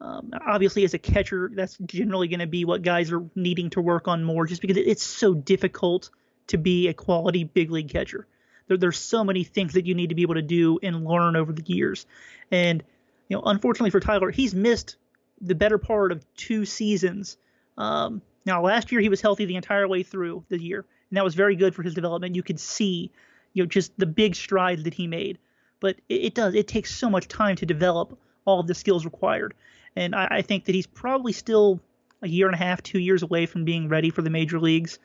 Um, 0.01 0.31
obviously, 0.45 0.83
as 0.83 0.93
a 0.93 0.99
catcher, 0.99 1.49
that's 1.53 1.77
generally 1.85 2.27
going 2.27 2.41
to 2.41 2.47
be 2.47 2.65
what 2.65 2.81
guys 2.81 3.11
are 3.11 3.23
needing 3.33 3.69
to 3.71 3.81
work 3.81 4.07
on 4.07 4.23
more, 4.23 4.45
just 4.45 4.61
because 4.61 4.77
it's 4.77 5.03
so 5.03 5.33
difficult 5.33 6.09
to 6.47 6.57
be 6.57 6.87
a 6.87 6.93
quality 6.93 7.43
big 7.43 7.71
league 7.71 7.89
catcher. 7.89 8.27
There, 8.67 8.77
there's 8.77 8.97
so 8.97 9.23
many 9.23 9.43
things 9.43 9.73
that 9.73 9.85
you 9.85 9.95
need 9.95 10.09
to 10.09 10.15
be 10.15 10.21
able 10.21 10.35
to 10.35 10.41
do 10.41 10.79
and 10.83 11.05
learn 11.05 11.35
over 11.35 11.53
the 11.53 11.63
years, 11.65 12.05
and 12.51 12.83
you 13.29 13.37
know, 13.37 13.43
unfortunately 13.45 13.89
for 13.89 13.99
Tyler, 13.99 14.31
he's 14.31 14.53
missed 14.53 14.97
the 15.41 15.55
better 15.55 15.77
part 15.77 16.11
of 16.11 16.25
two 16.35 16.65
seasons. 16.65 17.37
Um, 17.77 18.21
now, 18.45 18.61
last 18.61 18.91
year 18.91 19.01
he 19.01 19.09
was 19.09 19.21
healthy 19.21 19.45
the 19.45 19.55
entire 19.55 19.87
way 19.87 20.03
through 20.03 20.43
the 20.49 20.61
year, 20.61 20.85
and 21.09 21.17
that 21.17 21.23
was 21.23 21.35
very 21.35 21.55
good 21.55 21.73
for 21.73 21.83
his 21.83 21.93
development. 21.93 22.35
You 22.35 22.43
could 22.43 22.59
see, 22.59 23.11
you 23.53 23.63
know, 23.63 23.67
just 23.67 23.97
the 23.97 24.05
big 24.05 24.35
strides 24.35 24.83
that 24.83 24.93
he 24.93 25.07
made. 25.07 25.39
But 25.85 25.97
it, 26.09 26.15
it 26.15 26.33
does. 26.33 26.55
It 26.55 26.67
takes 26.67 26.95
so 26.95 27.11
much 27.11 27.27
time 27.27 27.55
to 27.57 27.65
develop 27.67 28.17
all 28.45 28.59
of 28.59 28.65
the 28.65 28.73
skills 28.73 29.05
required. 29.05 29.53
And 29.95 30.15
I, 30.15 30.27
I 30.31 30.41
think 30.41 30.65
that 30.65 30.73
he's 30.73 30.87
probably 30.87 31.31
still 31.31 31.79
a 32.23 32.27
year 32.27 32.47
and 32.47 32.55
a 32.55 32.57
half, 32.57 32.81
two 32.81 32.97
years 32.97 33.21
away 33.21 33.45
from 33.45 33.65
being 33.65 33.87
ready 33.87 34.09
for 34.09 34.23
the 34.23 34.31
major 34.31 34.59
leagues. 34.59 34.97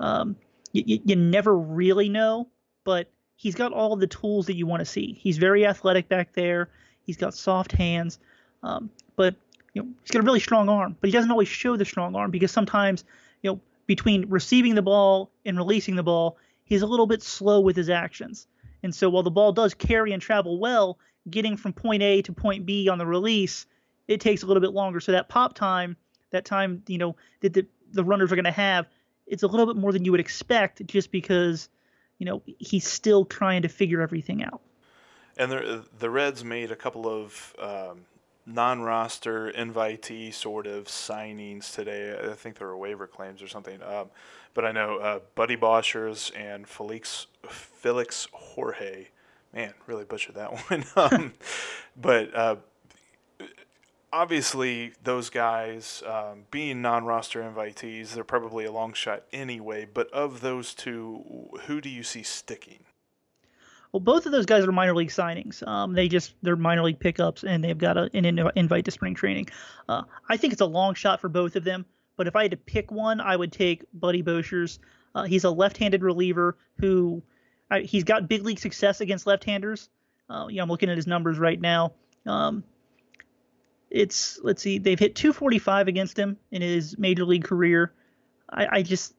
Um, 0.00 0.36
you, 0.74 1.00
you 1.02 1.16
never 1.16 1.56
really 1.56 2.10
know, 2.10 2.46
but 2.84 3.10
he's 3.36 3.54
got 3.54 3.72
all 3.72 3.94
of 3.94 4.00
the 4.00 4.06
tools 4.06 4.44
that 4.48 4.54
you 4.54 4.66
want 4.66 4.80
to 4.80 4.84
see. 4.84 5.14
He's 5.18 5.38
very 5.38 5.64
athletic 5.64 6.10
back 6.10 6.34
there. 6.34 6.68
He's 7.00 7.16
got 7.16 7.32
soft 7.32 7.72
hands, 7.72 8.18
um, 8.62 8.90
but 9.16 9.34
you 9.72 9.82
know 9.82 9.88
he's 10.02 10.10
got 10.10 10.18
a 10.18 10.26
really 10.26 10.40
strong 10.40 10.68
arm. 10.68 10.94
But 11.00 11.08
he 11.08 11.12
doesn't 11.12 11.30
always 11.30 11.48
show 11.48 11.74
the 11.78 11.86
strong 11.86 12.14
arm 12.14 12.30
because 12.30 12.52
sometimes 12.52 13.02
you 13.40 13.50
know 13.50 13.60
between 13.86 14.28
receiving 14.28 14.74
the 14.74 14.82
ball 14.82 15.30
and 15.46 15.56
releasing 15.56 15.96
the 15.96 16.02
ball, 16.02 16.36
he's 16.64 16.82
a 16.82 16.86
little 16.86 17.06
bit 17.06 17.22
slow 17.22 17.60
with 17.60 17.76
his 17.76 17.88
actions. 17.88 18.46
And 18.82 18.94
so 18.94 19.08
while 19.10 19.22
the 19.22 19.30
ball 19.30 19.52
does 19.52 19.74
carry 19.74 20.12
and 20.12 20.22
travel 20.22 20.58
well, 20.58 20.98
getting 21.28 21.56
from 21.56 21.72
point 21.72 22.02
A 22.02 22.22
to 22.22 22.32
point 22.32 22.64
B 22.64 22.88
on 22.88 22.98
the 22.98 23.06
release 23.06 23.66
it 24.08 24.20
takes 24.22 24.42
a 24.42 24.46
little 24.46 24.62
bit 24.62 24.72
longer. 24.72 25.00
So 25.00 25.12
that 25.12 25.28
pop 25.28 25.54
time, 25.54 25.96
that 26.30 26.44
time, 26.44 26.82
you 26.88 26.98
know, 26.98 27.14
that 27.40 27.52
the, 27.52 27.66
the 27.92 28.02
runners 28.02 28.32
are 28.32 28.36
going 28.36 28.46
to 28.46 28.50
have, 28.50 28.86
it's 29.26 29.42
a 29.42 29.46
little 29.46 29.66
bit 29.66 29.76
more 29.76 29.92
than 29.92 30.04
you 30.04 30.10
would 30.10 30.20
expect 30.20 30.84
just 30.86 31.12
because, 31.12 31.68
you 32.18 32.24
know, 32.24 32.42
he's 32.58 32.88
still 32.88 33.26
trying 33.26 33.62
to 33.62 33.68
figure 33.68 34.00
everything 34.00 34.42
out. 34.42 34.62
And 35.36 35.52
the, 35.52 35.84
the 35.98 36.10
Reds 36.10 36.42
made 36.42 36.72
a 36.72 36.76
couple 36.76 37.06
of 37.06 37.54
um, 37.60 38.06
non-roster 38.48 39.52
invitee 39.52 40.32
sort 40.32 40.66
of 40.66 40.86
signings 40.86 41.72
today. 41.74 42.18
I 42.30 42.34
think 42.34 42.58
there 42.58 42.66
were 42.66 42.76
waiver 42.76 43.06
claims 43.06 43.42
or 43.42 43.48
something. 43.48 43.82
Um, 43.82 44.06
but 44.54 44.64
I 44.64 44.72
know 44.72 44.98
uh, 44.98 45.20
Buddy 45.34 45.56
Boshers 45.56 46.32
and 46.36 46.66
Felix 46.66 47.26
Felix 47.48 48.26
Jorge, 48.32 49.08
man, 49.52 49.74
really 49.86 50.04
butchered 50.04 50.34
that 50.36 50.50
one. 50.70 50.84
um, 50.96 51.32
but 51.96 52.34
uh, 52.34 52.56
obviously 54.12 54.92
those 55.04 55.30
guys 55.30 56.02
um, 56.06 56.44
being 56.50 56.80
non-roster 56.80 57.42
invitees 57.42 58.14
they're 58.14 58.24
probably 58.24 58.64
a 58.64 58.72
long 58.72 58.92
shot 58.92 59.24
anyway 59.32 59.86
but 59.92 60.10
of 60.12 60.40
those 60.40 60.74
two 60.74 61.50
who 61.66 61.80
do 61.80 61.88
you 61.88 62.02
see 62.02 62.22
sticking 62.22 62.80
well 63.92 64.00
both 64.00 64.26
of 64.26 64.32
those 64.32 64.46
guys 64.46 64.64
are 64.64 64.72
minor 64.72 64.94
league 64.94 65.10
signings. 65.10 65.66
Um, 65.66 65.92
they 65.92 66.08
just 66.08 66.34
they're 66.42 66.56
minor 66.56 66.82
league 66.82 67.00
pickups 67.00 67.44
and 67.44 67.62
they've 67.62 67.78
got 67.78 67.96
a, 67.96 68.10
an 68.14 68.24
invite 68.56 68.84
to 68.86 68.90
spring 68.90 69.14
training. 69.14 69.48
Uh, 69.88 70.02
i 70.28 70.36
think 70.36 70.52
it's 70.52 70.62
a 70.62 70.66
long 70.66 70.94
shot 70.94 71.20
for 71.20 71.28
both 71.28 71.56
of 71.56 71.64
them 71.64 71.86
but 72.16 72.26
if 72.26 72.36
i 72.36 72.42
had 72.42 72.50
to 72.50 72.56
pick 72.56 72.90
one 72.90 73.20
i 73.20 73.34
would 73.34 73.52
take 73.52 73.84
buddy 73.92 74.22
boshers 74.22 74.78
uh, 75.14 75.24
he's 75.24 75.44
a 75.44 75.50
left-handed 75.50 76.02
reliever 76.02 76.56
who 76.78 77.22
I, 77.70 77.80
he's 77.80 78.04
got 78.04 78.28
big 78.28 78.42
league 78.42 78.58
success 78.58 79.00
against 79.00 79.26
left-handers. 79.26 79.88
Uh, 80.30 80.46
you 80.48 80.56
know, 80.56 80.62
i'm 80.62 80.68
looking 80.68 80.90
at 80.90 80.96
his 80.96 81.06
numbers 81.06 81.38
right 81.38 81.60
now. 81.60 81.92
Um, 82.26 82.64
it's 83.90 84.38
let's 84.42 84.62
see, 84.62 84.78
they've 84.78 84.98
hit 84.98 85.14
245 85.14 85.88
against 85.88 86.18
him 86.18 86.36
in 86.50 86.62
his 86.62 86.98
major 86.98 87.24
league 87.24 87.44
career. 87.44 87.92
I, 88.50 88.78
I 88.78 88.82
just 88.82 89.14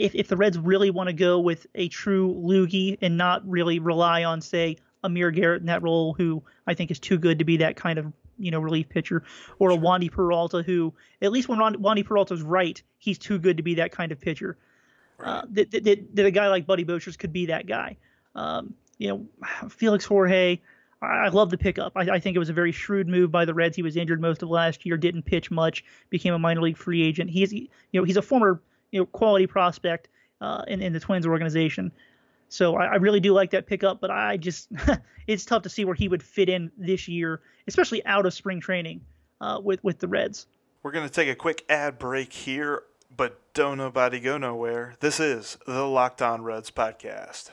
if 0.00 0.14
if 0.14 0.28
the 0.28 0.36
Reds 0.36 0.58
really 0.58 0.90
want 0.90 1.08
to 1.08 1.12
go 1.12 1.38
with 1.38 1.66
a 1.74 1.88
true 1.88 2.34
loogie 2.34 2.96
and 3.02 3.16
not 3.16 3.46
really 3.48 3.78
rely 3.78 4.24
on 4.24 4.40
say 4.40 4.78
Amir 5.04 5.30
Garrett 5.30 5.60
in 5.60 5.66
that 5.66 5.82
role, 5.82 6.14
who 6.14 6.42
I 6.66 6.74
think 6.74 6.90
is 6.90 6.98
too 6.98 7.18
good 7.18 7.38
to 7.38 7.44
be 7.44 7.58
that 7.58 7.76
kind 7.76 7.98
of 7.98 8.10
you 8.38 8.50
know 8.50 8.60
relief 8.60 8.88
pitcher, 8.88 9.22
or 9.58 9.70
a 9.70 9.76
Wandy 9.76 10.10
Peralta 10.10 10.62
who 10.62 10.94
at 11.20 11.30
least 11.30 11.48
when 11.48 11.58
Wandy 11.58 12.04
Peralta's 12.04 12.42
right, 12.42 12.82
he's 12.98 13.18
too 13.18 13.38
good 13.38 13.58
to 13.58 13.62
be 13.62 13.74
that 13.74 13.92
kind 13.92 14.10
of 14.10 14.18
pitcher. 14.18 14.56
Right. 15.18 15.28
Uh, 15.28 15.42
that, 15.50 15.70
that, 15.70 16.16
that, 16.16 16.26
a 16.26 16.30
guy 16.30 16.48
like 16.48 16.66
Buddy 16.66 16.84
Boshers 16.84 17.18
could 17.18 17.32
be 17.32 17.46
that 17.46 17.66
guy. 17.66 17.98
Um, 18.34 18.72
you 18.96 19.08
know, 19.08 19.68
Felix 19.68 20.04
Jorge. 20.06 20.60
I 21.02 21.28
love 21.28 21.48
the 21.50 21.56
pickup. 21.56 21.92
I, 21.96 22.02
I, 22.02 22.20
think 22.20 22.36
it 22.36 22.38
was 22.38 22.50
a 22.50 22.54
very 22.54 22.72
shrewd 22.72 23.08
move 23.08 23.30
by 23.30 23.46
the 23.46 23.54
Reds. 23.54 23.74
He 23.74 23.82
was 23.82 23.96
injured 23.96 24.20
most 24.20 24.42
of 24.42 24.50
last 24.50 24.84
year, 24.84 24.98
didn't 24.98 25.22
pitch 25.22 25.50
much, 25.50 25.82
became 26.10 26.34
a 26.34 26.38
minor 26.38 26.60
league 26.60 26.76
free 26.76 27.02
agent. 27.02 27.30
He's 27.30 27.54
you 27.54 27.68
know 27.94 28.04
he's 28.04 28.18
a 28.18 28.22
former 28.22 28.60
you 28.90 29.00
know 29.00 29.06
quality 29.06 29.46
prospect 29.46 30.08
uh, 30.40 30.62
in 30.68 30.82
in 30.82 30.92
the 30.92 31.00
Twins 31.00 31.26
organization. 31.26 31.92
So 32.48 32.76
I, 32.76 32.86
I, 32.86 32.94
really 32.96 33.20
do 33.20 33.32
like 33.32 33.50
that 33.52 33.66
pickup, 33.66 34.00
but 34.00 34.10
I 34.10 34.36
just 34.36 34.72
it's 35.26 35.44
tough 35.44 35.62
to 35.62 35.68
see 35.68 35.84
where 35.84 35.94
he 35.94 36.08
would 36.08 36.22
fit 36.22 36.48
in 36.48 36.70
this 36.76 37.06
year, 37.06 37.40
especially 37.68 38.04
out 38.06 38.26
of 38.26 38.34
spring 38.34 38.60
training 38.60 39.02
uh, 39.40 39.60
with 39.62 39.82
with 39.84 39.98
the 39.98 40.08
Reds. 40.08 40.46
We're 40.82 40.92
gonna 40.92 41.08
take 41.08 41.28
a 41.28 41.34
quick 41.34 41.64
ad 41.68 41.98
break 41.98 42.32
here, 42.32 42.82
but 43.16 43.40
don't 43.54 43.78
nobody 43.78 44.20
go 44.20 44.38
nowhere. 44.38 44.94
This 45.00 45.20
is 45.20 45.58
the 45.66 45.86
Locked 45.86 46.22
On 46.22 46.42
Reds 46.42 46.70
podcast. 46.70 47.50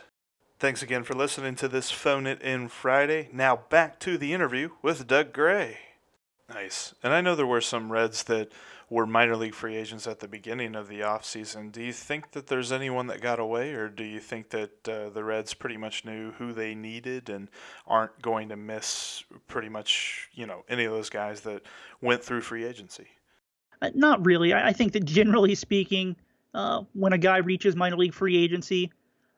Thanks 0.59 0.81
again 0.81 1.03
for 1.03 1.13
listening 1.13 1.55
to 1.57 1.67
this 1.67 1.91
Phone 1.91 2.25
It 2.25 2.41
In 2.41 2.67
Friday. 2.67 3.29
Now 3.31 3.57
back 3.69 3.99
to 3.99 4.17
the 4.17 4.33
interview 4.33 4.69
with 4.81 5.05
Doug 5.05 5.31
Gray. 5.31 5.77
Nice. 6.49 6.93
And 7.03 7.13
I 7.13 7.21
know 7.21 7.35
there 7.35 7.45
were 7.45 7.61
some 7.61 7.91
Reds 7.91 8.23
that 8.23 8.51
were 8.89 9.05
minor 9.05 9.35
league 9.35 9.53
free 9.53 9.75
agents 9.75 10.07
at 10.07 10.19
the 10.19 10.29
beginning 10.29 10.75
of 10.75 10.87
the 10.87 11.01
offseason. 11.01 11.73
Do 11.73 11.83
you 11.83 11.91
think 11.91 12.31
that 12.31 12.47
there's 12.47 12.71
anyone 12.71 13.07
that 13.07 13.19
got 13.19 13.37
away, 13.37 13.73
or 13.73 13.89
do 13.89 14.05
you 14.05 14.21
think 14.21 14.49
that 14.51 14.87
uh, 14.87 15.09
the 15.09 15.25
Reds 15.25 15.53
pretty 15.53 15.75
much 15.75 16.05
knew 16.05 16.31
who 16.31 16.53
they 16.53 16.73
needed 16.73 17.29
and 17.29 17.49
aren't 17.85 18.21
going 18.21 18.47
to 18.47 18.55
miss 18.55 19.25
pretty 19.47 19.67
much, 19.67 20.29
you 20.33 20.45
know, 20.45 20.63
any 20.69 20.85
of 20.85 20.93
those 20.93 21.09
guys 21.09 21.41
that 21.41 21.63
went 22.01 22.23
through 22.23 22.41
free 22.41 22.63
agency? 22.63 23.07
Uh, 23.81 23.89
not 23.93 24.25
really. 24.25 24.53
I 24.53 24.71
think 24.71 24.93
that 24.93 25.03
generally 25.03 25.53
speaking, 25.53 26.15
uh, 26.53 26.83
when 26.93 27.11
a 27.11 27.17
guy 27.17 27.37
reaches 27.37 27.75
minor 27.75 27.97
league 27.97 28.13
free 28.13 28.41
agency, 28.41 28.91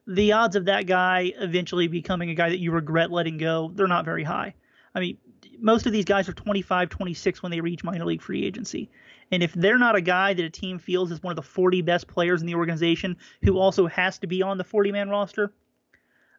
the 0.06 0.32
odds 0.32 0.56
of 0.56 0.66
that 0.66 0.86
guy 0.86 1.34
eventually 1.40 1.88
becoming 1.88 2.30
a 2.30 2.36
guy 2.36 2.50
that 2.50 2.60
you 2.60 2.72
regret 2.72 3.12
letting 3.12 3.38
go, 3.38 3.72
they're 3.74 3.88
not 3.88 4.06
very 4.06 4.24
high. 4.24 4.54
I 4.94 5.00
mean, 5.00 5.18
most 5.62 5.86
of 5.86 5.92
these 5.92 6.06
guys 6.06 6.30
are 6.30 6.34
25, 6.34 6.90
26 6.90 7.44
when 7.44 7.52
they 7.52 7.62
reach 7.62 7.84
minor 7.84 8.06
league 8.06 8.22
free 8.22 8.46
agency. 8.46 8.90
And 9.32 9.44
if 9.44 9.54
they're 9.54 9.78
not 9.78 9.96
a 9.96 10.02
guy 10.02 10.34
that 10.34 10.44
a 10.44 10.50
team 10.50 10.80
feels 10.80 11.12
is 11.12 11.22
one 11.22 11.32
of 11.32 11.36
the 11.36 11.42
40 11.42 11.82
best 11.82 12.08
players 12.08 12.42
in 12.42 12.48
the 12.48 12.56
organization 12.56 13.18
who 13.44 13.58
also 13.58 13.88
has 13.88 14.18
to 14.20 14.28
be 14.28 14.42
on 14.42 14.58
the 14.58 14.64
40 14.64 14.92
man 14.92 15.10
roster, 15.10 15.54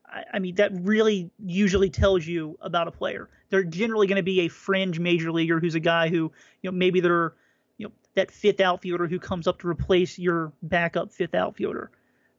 I, 0.07 0.25
I 0.35 0.39
mean, 0.39 0.57
that 0.57 0.73
really 0.75 1.31
usually 1.39 1.91
tells 1.91 2.27
you 2.27 2.59
about 2.61 2.89
a 2.89 2.93
player. 2.93 3.29
They're 3.49 3.65
generally 3.65 4.07
going 4.07 4.17
to 4.17 4.23
be 4.23 4.41
a 4.41 4.49
fringe 4.49 4.99
major 4.99 5.31
leaguer 5.33 5.61
who's 5.61 5.75
a 5.75 5.81
guy 5.81 6.09
who, 6.09 6.33
you 6.63 6.71
know, 6.71 6.73
maybe 6.73 7.01
they're, 7.01 7.35
you 7.79 7.87
know, 7.87 7.93
that 8.15 8.31
fifth 8.31 8.61
outfielder 8.61 9.07
who 9.07 9.19
comes 9.19 9.47
up 9.47 9.61
to 9.61 9.69
replace 9.69 10.19
your 10.19 10.53
backup 10.63 11.13
fifth 11.13 11.35
outfielder 11.35 11.91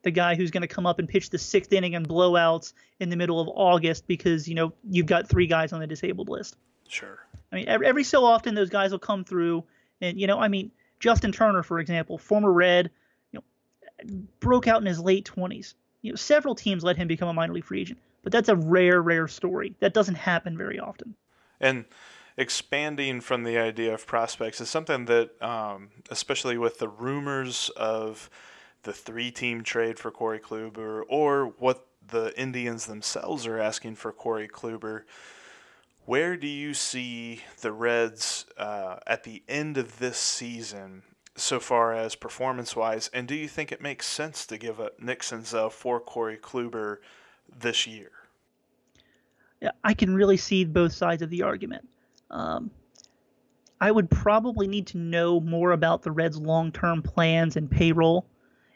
the 0.04 0.12
guy 0.12 0.36
who's 0.36 0.52
going 0.52 0.62
to 0.62 0.68
come 0.68 0.86
up 0.86 1.00
and 1.00 1.08
pitch 1.08 1.30
the 1.30 1.38
sixth 1.38 1.72
inning 1.74 1.96
and 1.96 2.08
blowouts 2.08 2.74
in 3.00 3.10
the 3.10 3.16
middle 3.16 3.40
of 3.40 3.48
August 3.50 4.08
because 4.08 4.48
you 4.48 4.56
know 4.56 4.74
you've 4.90 5.06
got 5.06 5.28
three 5.28 5.48
guys 5.48 5.74
on 5.74 5.80
the 5.80 5.88
disabled 5.88 6.30
list. 6.30 6.58
Sure. 6.92 7.20
I 7.52 7.56
mean, 7.56 7.68
every, 7.68 7.88
every 7.88 8.04
so 8.04 8.26
often 8.26 8.54
those 8.54 8.70
guys 8.70 8.92
will 8.92 9.00
come 9.00 9.24
through, 9.24 9.64
and 10.02 10.20
you 10.20 10.28
know, 10.28 10.40
I 10.40 10.48
mean, 10.48 10.72
Justin 11.00 11.32
Turner, 11.32 11.64
for 11.64 11.80
example, 11.80 12.18
former 12.18 12.52
Red, 12.52 12.92
you 13.32 13.40
know, 13.40 14.24
broke 14.40 14.68
out 14.68 14.82
in 14.82 14.88
his 14.88 15.00
late 15.00 15.30
20s. 15.34 15.74
You 16.02 16.12
know, 16.12 16.16
several 16.16 16.56
teams 16.56 16.84
let 16.84 16.98
him 16.98 17.08
become 17.08 17.30
a 17.30 17.34
minor 17.34 17.54
league 17.54 17.66
free 17.66 17.82
agent, 17.82 18.00
but 18.24 18.32
that's 18.32 18.50
a 18.50 18.56
rare, 18.56 19.02
rare 19.02 19.28
story. 19.28 19.74
That 19.80 19.94
doesn't 19.94 20.16
happen 20.16 20.58
very 20.58 20.80
often. 20.80 21.16
And 21.60 21.86
expanding 22.38 23.22
from 23.22 23.44
the 23.44 23.58
idea 23.58 23.94
of 23.94 24.06
prospects 24.06 24.60
is 24.60 24.70
something 24.70 25.06
that, 25.06 25.42
um, 25.42 25.90
especially 26.10 26.58
with 26.58 26.80
the 26.80 26.90
rumors 26.90 27.70
of 27.78 28.30
the 28.84 28.94
three 28.94 29.32
team 29.32 29.64
trade 29.64 30.00
for 30.00 30.12
Corey 30.12 30.40
Kluber 30.40 31.04
or 31.08 31.54
what 31.58 31.86
the 32.06 32.38
Indians 32.40 32.88
themselves 32.88 33.46
are 33.46 33.60
asking 33.60 33.96
for 33.96 34.12
Corey 34.12 34.48
Kluber. 34.48 35.04
Where 36.06 36.36
do 36.36 36.48
you 36.48 36.74
see 36.74 37.42
the 37.62 37.72
Reds 37.72 38.46
uh, 38.58 38.98
at 39.06 39.24
the 39.24 39.44
end 39.48 39.78
of 39.78 40.00
this 40.00 40.18
season 40.18 41.04
so 41.36 41.60
far 41.60 41.94
as 41.94 42.16
performance 42.16 42.76
wise? 42.76 43.10
And 43.14 43.28
do 43.28 43.36
you 43.36 43.48
think 43.48 43.72
it 43.72 43.82
makes 43.82 44.08
sense 44.08 44.46
to 44.48 44.58
give 44.58 44.80
up 44.80 45.00
Nick 45.00 45.22
Senzel 45.22 45.72
for 45.72 46.00
Corey 46.00 46.38
Kluber 46.38 46.98
this 47.56 47.86
year? 47.86 48.12
Yeah, 49.62 49.72
I 49.84 49.94
can 49.94 50.16
really 50.16 50.38
see 50.38 50.66
both 50.66 50.92
sides 50.92 51.22
of 51.22 51.30
the 51.30 51.44
argument. 51.44 51.88
Um, 52.32 52.72
I 53.80 53.92
would 53.92 54.10
probably 54.10 54.68
need 54.68 54.88
to 54.88 54.98
know 54.98 55.40
more 55.40 55.72
about 55.72 56.02
the 56.02 56.12
Reds' 56.12 56.38
long 56.38 56.72
term 56.72 57.04
plans 57.04 57.58
and 57.58 57.70
payroll 57.70 58.26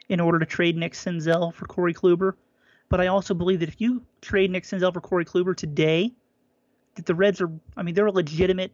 in 0.09 0.19
order 0.19 0.37
to 0.37 0.45
trade 0.45 0.77
Nick 0.77 0.93
Senzel 0.93 1.53
for 1.53 1.65
Corey 1.65 1.93
Kluber. 1.93 2.33
But 2.89 3.01
I 3.01 3.07
also 3.07 3.33
believe 3.33 3.61
that 3.61 3.69
if 3.69 3.81
you 3.81 4.03
trade 4.21 4.51
Nick 4.51 4.63
Senzel 4.63 4.93
for 4.93 5.01
Corey 5.01 5.25
Kluber 5.25 5.55
today, 5.55 6.13
that 6.95 7.05
the 7.05 7.15
Reds 7.15 7.41
are, 7.41 7.51
I 7.77 7.83
mean, 7.83 7.95
they're 7.95 8.05
a 8.05 8.11
legitimate 8.11 8.71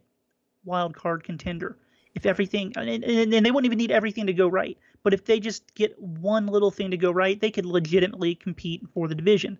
wild 0.64 0.94
card 0.96 1.24
contender. 1.24 1.76
If 2.14 2.26
everything, 2.26 2.72
and, 2.76 2.88
and, 2.88 3.04
and 3.04 3.46
they 3.46 3.50
wouldn't 3.50 3.66
even 3.66 3.78
need 3.78 3.90
everything 3.90 4.26
to 4.26 4.34
go 4.34 4.46
right, 4.46 4.76
but 5.02 5.14
if 5.14 5.24
they 5.24 5.40
just 5.40 5.74
get 5.74 5.98
one 6.00 6.46
little 6.46 6.70
thing 6.70 6.90
to 6.90 6.96
go 6.96 7.10
right, 7.10 7.40
they 7.40 7.50
could 7.50 7.64
legitimately 7.64 8.34
compete 8.34 8.82
for 8.92 9.08
the 9.08 9.14
division, 9.14 9.58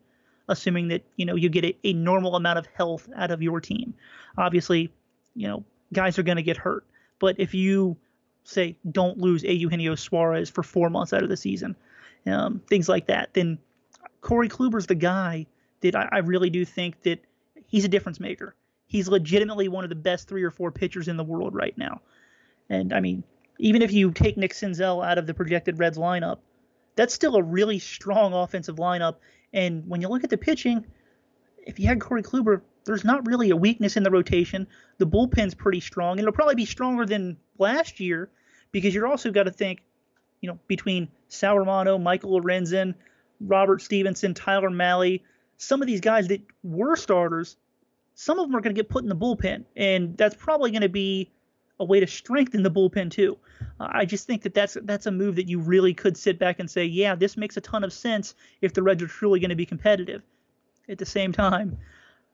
assuming 0.49 0.89
that, 0.89 1.03
you 1.17 1.25
know, 1.25 1.35
you 1.35 1.49
get 1.49 1.65
a, 1.65 1.77
a 1.85 1.93
normal 1.95 2.37
amount 2.37 2.59
of 2.59 2.67
health 2.75 3.09
out 3.17 3.31
of 3.31 3.43
your 3.43 3.61
team. 3.61 3.95
Obviously, 4.37 4.93
you 5.35 5.49
know, 5.49 5.65
guys 5.93 6.19
are 6.19 6.23
going 6.23 6.37
to 6.37 6.43
get 6.43 6.57
hurt. 6.57 6.85
But 7.19 7.37
if 7.39 7.55
you 7.55 7.97
say 8.45 8.77
don't 8.91 9.19
lose 9.19 9.45
a 9.45 9.53
Eugenio 9.53 9.95
Suarez 9.95 10.51
for 10.51 10.63
four 10.63 10.91
months 10.91 11.13
out 11.13 11.23
of 11.23 11.29
the 11.29 11.37
season, 11.37 11.77
um, 12.27 12.61
things 12.69 12.89
like 12.89 13.07
that, 13.07 13.33
then 13.35 13.59
Corey 14.21 14.49
Kluber's 14.49 14.87
the 14.87 14.95
guy 14.95 15.47
that 15.81 15.95
I, 15.95 16.09
I, 16.13 16.19
really 16.19 16.51
do 16.51 16.65
think 16.65 17.03
that 17.03 17.19
he's 17.73 17.85
a 17.85 17.89
difference 17.89 18.21
maker. 18.21 18.55
He's 18.87 19.09
legitimately 19.09 19.69
one 19.69 19.83
of 19.83 19.91
the 19.91 19.97
best 19.97 20.29
three 20.29 20.43
or 20.43 20.51
four 20.51 20.71
pitchers 20.71 21.09
in 21.09 21.17
the 21.17 21.25
world 21.25 21.55
right 21.55 21.77
now. 21.77 22.03
And 22.69 22.93
I 22.93 23.01
mean, 23.01 23.25
even 23.59 23.83
if 23.83 23.93
you 23.93 24.13
take 24.13 24.37
Nick 24.37 24.53
Senzel 24.53 25.05
out 25.05 25.19
of 25.19 25.27
the 25.27 25.35
projected 25.35 25.79
Reds 25.79 25.99
lineup, 25.99 26.39
that's 26.95 27.15
still 27.15 27.37
a 27.37 27.43
really 27.43 27.79
strong 27.79 28.35
offensive 28.35 28.77
lineup. 28.77 29.17
And 29.53 29.89
when 29.89 30.03
you 30.03 30.09
look 30.09 30.23
at 30.23 30.31
the 30.31 30.37
pitching, 30.37 30.85
if 31.67 31.81
you 31.81 31.87
had 31.87 32.01
Corey 32.01 32.23
Kluber, 32.23 32.61
there's 32.85 33.05
not 33.05 33.27
really 33.27 33.51
a 33.51 33.57
weakness 33.57 33.97
in 33.97 34.03
the 34.03 34.11
rotation. 34.11 34.67
The 34.99 35.07
bullpen's 35.07 35.55
pretty 35.55 35.81
strong, 35.81 36.13
and 36.13 36.21
it'll 36.21 36.33
probably 36.33 36.57
be 36.57 36.67
stronger 36.67 37.07
than 37.07 37.39
last 37.59 38.01
year 38.01 38.29
because 38.73 38.95
you're 38.95 39.07
also 39.07 39.31
got 39.31 39.45
to 39.45 39.51
think, 39.51 39.83
you 40.41 40.49
know, 40.51 40.59
between 40.67 41.09
Sal 41.29 41.59
Romano, 41.59 41.97
Michael 41.97 42.39
Lorenzen, 42.39 42.95
Robert 43.41 43.81
Stephenson, 43.81 44.35
Tyler 44.35 44.71
Mahle, 44.71 45.21
some 45.57 45.81
of 45.81 45.87
these 45.87 46.01
guys 46.01 46.29
that 46.29 46.43
were 46.63 46.97
starters, 46.97 47.57
some 48.15 48.39
of 48.39 48.47
them 48.47 48.57
are 48.57 48.61
going 48.61 48.75
to 48.75 48.79
get 48.79 48.89
put 48.89 49.03
in 49.03 49.09
the 49.09 49.17
bullpen, 49.17 49.65
and 49.77 50.17
that's 50.17 50.37
probably 50.37 50.71
going 50.71 50.83
to 50.83 50.89
be 50.89 51.31
a 51.81 51.85
way 51.85 52.01
to 52.01 52.07
strengthen 52.07 52.63
the 52.63 52.71
bullpen 52.71 53.11
too. 53.11 53.37
Uh, 53.81 53.89
I 53.91 54.05
just 54.05 54.27
think 54.27 54.43
that 54.43 54.55
that's 54.55 54.77
that's 54.83 55.07
a 55.07 55.11
move 55.11 55.37
that 55.37 55.49
you 55.49 55.59
really 55.59 55.95
could 55.95 56.17
sit 56.17 56.39
back 56.39 56.61
and 56.61 56.71
say, 56.71 56.85
yeah, 56.85 57.15
this 57.15 57.37
makes 57.37 57.57
a 57.57 57.61
ton 57.61 57.85
of 57.85 57.93
sense 57.93 58.35
if 58.61 58.73
the 58.73 58.83
Reds 58.83 59.03
are 59.03 59.09
truly 59.09 59.41
going 59.41 59.51
to 59.51 59.57
be 59.57 59.67
competitive. 59.67 60.23
At 60.89 60.99
the 60.99 61.07
same 61.07 61.33
time, 61.33 61.79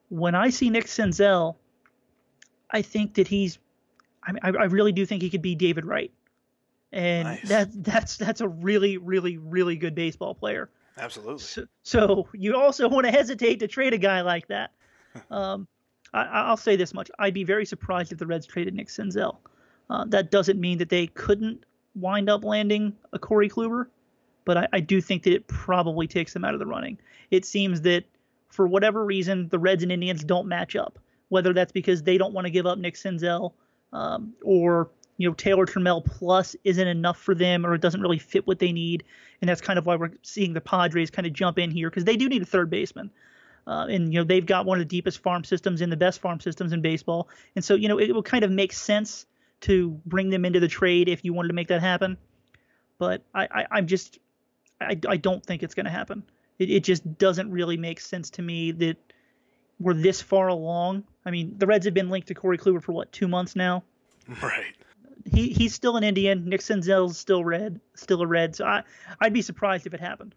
when 0.09 0.35
I 0.35 0.49
see 0.49 0.69
Nick 0.69 0.85
Senzel, 0.85 1.55
I 2.71 2.81
think 2.81 3.13
that 3.15 3.27
he's, 3.27 3.59
I, 4.23 4.31
mean, 4.31 4.41
I 4.43 4.65
really 4.65 4.91
do 4.91 5.05
think 5.05 5.21
he 5.21 5.29
could 5.29 5.41
be 5.41 5.55
David 5.55 5.85
Wright, 5.85 6.11
and 6.91 7.27
nice. 7.27 7.47
that 7.49 7.83
that's 7.83 8.17
that's 8.17 8.41
a 8.41 8.47
really 8.47 8.97
really 8.97 9.37
really 9.37 9.75
good 9.75 9.95
baseball 9.95 10.35
player. 10.35 10.69
Absolutely. 10.97 11.39
So, 11.39 11.65
so 11.83 12.27
you 12.33 12.57
also 12.57 12.89
want 12.89 13.05
to 13.05 13.11
hesitate 13.11 13.59
to 13.61 13.67
trade 13.67 13.93
a 13.93 13.97
guy 13.97 14.21
like 14.21 14.47
that. 14.47 14.71
Um, 15.31 15.67
I, 16.13 16.49
will 16.49 16.57
say 16.57 16.75
this 16.75 16.93
much: 16.93 17.09
I'd 17.19 17.33
be 17.33 17.43
very 17.43 17.65
surprised 17.65 18.11
if 18.11 18.17
the 18.17 18.27
Reds 18.27 18.45
traded 18.45 18.73
Nick 18.73 18.87
Senzel. 18.87 19.37
Uh, 19.89 20.05
that 20.07 20.31
doesn't 20.31 20.59
mean 20.59 20.77
that 20.77 20.89
they 20.89 21.07
couldn't 21.07 21.63
wind 21.95 22.29
up 22.29 22.43
landing 22.43 22.95
a 23.13 23.19
Corey 23.19 23.49
Kluber, 23.49 23.87
but 24.45 24.57
I, 24.57 24.67
I 24.73 24.79
do 24.79 25.01
think 25.01 25.23
that 25.23 25.33
it 25.33 25.47
probably 25.47 26.07
takes 26.07 26.33
them 26.33 26.45
out 26.45 26.53
of 26.53 26.59
the 26.59 26.65
running. 26.65 26.97
It 27.31 27.45
seems 27.45 27.81
that 27.81 28.05
for 28.49 28.67
whatever 28.67 29.05
reason, 29.05 29.47
the 29.49 29.59
Reds 29.59 29.83
and 29.83 29.91
Indians 29.91 30.23
don't 30.23 30.47
match 30.47 30.75
up. 30.75 30.99
Whether 31.29 31.53
that's 31.53 31.71
because 31.71 32.01
they 32.01 32.17
don't 32.17 32.33
want 32.33 32.45
to 32.45 32.51
give 32.51 32.65
up 32.65 32.79
Nick 32.79 32.95
Senzel, 32.95 33.53
um, 33.93 34.33
or 34.43 34.89
you 35.17 35.29
know 35.29 35.35
Taylor 35.35 35.67
Trammell 35.67 36.03
plus 36.03 36.55
isn't 36.63 36.87
enough 36.87 37.19
for 37.19 37.35
them, 37.35 37.65
or 37.65 37.75
it 37.75 37.81
doesn't 37.81 38.01
really 38.01 38.17
fit 38.17 38.47
what 38.47 38.57
they 38.57 38.71
need, 38.71 39.03
and 39.41 39.47
that's 39.47 39.61
kind 39.61 39.77
of 39.77 39.85
why 39.85 39.95
we're 39.95 40.11
seeing 40.23 40.53
the 40.53 40.61
Padres 40.61 41.11
kind 41.11 41.27
of 41.27 41.33
jump 41.33 41.59
in 41.59 41.69
here 41.69 41.89
because 41.89 42.05
they 42.05 42.17
do 42.17 42.27
need 42.27 42.41
a 42.41 42.45
third 42.45 42.71
baseman. 42.71 43.11
Uh, 43.69 43.85
and 43.85 44.11
you 44.11 44.19
know 44.19 44.23
they've 44.23 44.47
got 44.47 44.65
one 44.65 44.79
of 44.79 44.81
the 44.81 44.89
deepest 44.89 45.19
farm 45.19 45.43
systems 45.43 45.81
in 45.81 45.91
the 45.91 45.95
best 45.95 46.19
farm 46.21 46.39
systems 46.39 46.73
in 46.73 46.81
baseball, 46.81 47.29
and 47.55 47.63
so 47.63 47.75
you 47.75 47.87
know 47.87 47.99
it 47.99 48.11
will 48.11 48.23
kind 48.23 48.43
of 48.43 48.49
make 48.49 48.73
sense 48.73 49.27
to 49.61 49.91
bring 50.07 50.31
them 50.31 50.43
into 50.43 50.59
the 50.59 50.67
trade 50.67 51.07
if 51.07 51.23
you 51.23 51.33
wanted 51.33 51.49
to 51.49 51.53
make 51.53 51.67
that 51.67 51.79
happen. 51.79 52.17
But 52.97 53.21
I, 53.31 53.65
I 53.71 53.77
am 53.77 53.85
just 53.85 54.17
I, 54.81 54.97
I 55.07 55.17
don't 55.17 55.45
think 55.45 55.61
it's 55.61 55.75
going 55.75 55.85
to 55.85 55.91
happen. 55.91 56.23
It, 56.57 56.71
it 56.71 56.83
just 56.83 57.19
doesn't 57.19 57.51
really 57.51 57.77
make 57.77 57.99
sense 57.99 58.31
to 58.31 58.41
me 58.41 58.71
that 58.71 58.97
we're 59.79 59.93
this 59.93 60.19
far 60.19 60.47
along. 60.47 61.03
I 61.23 61.29
mean, 61.29 61.53
the 61.59 61.67
Reds 61.67 61.85
have 61.85 61.93
been 61.93 62.09
linked 62.09 62.29
to 62.29 62.33
Corey 62.33 62.57
Kluber 62.57 62.81
for 62.81 62.93
what 62.93 63.11
two 63.11 63.27
months 63.27 63.55
now. 63.55 63.83
Right. 64.41 64.75
He 65.31 65.49
he's 65.49 65.75
still 65.75 65.95
an 65.95 66.03
Indian. 66.03 66.49
Nick 66.49 66.61
Senzel's 66.61 67.19
still 67.19 67.43
red, 67.43 67.81
still 67.93 68.21
a 68.21 68.27
red. 68.27 68.55
So 68.55 68.65
I 68.65 68.83
I'd 69.19 69.33
be 69.33 69.43
surprised 69.43 69.85
if 69.85 69.93
it 69.93 69.99
happened. 69.99 70.33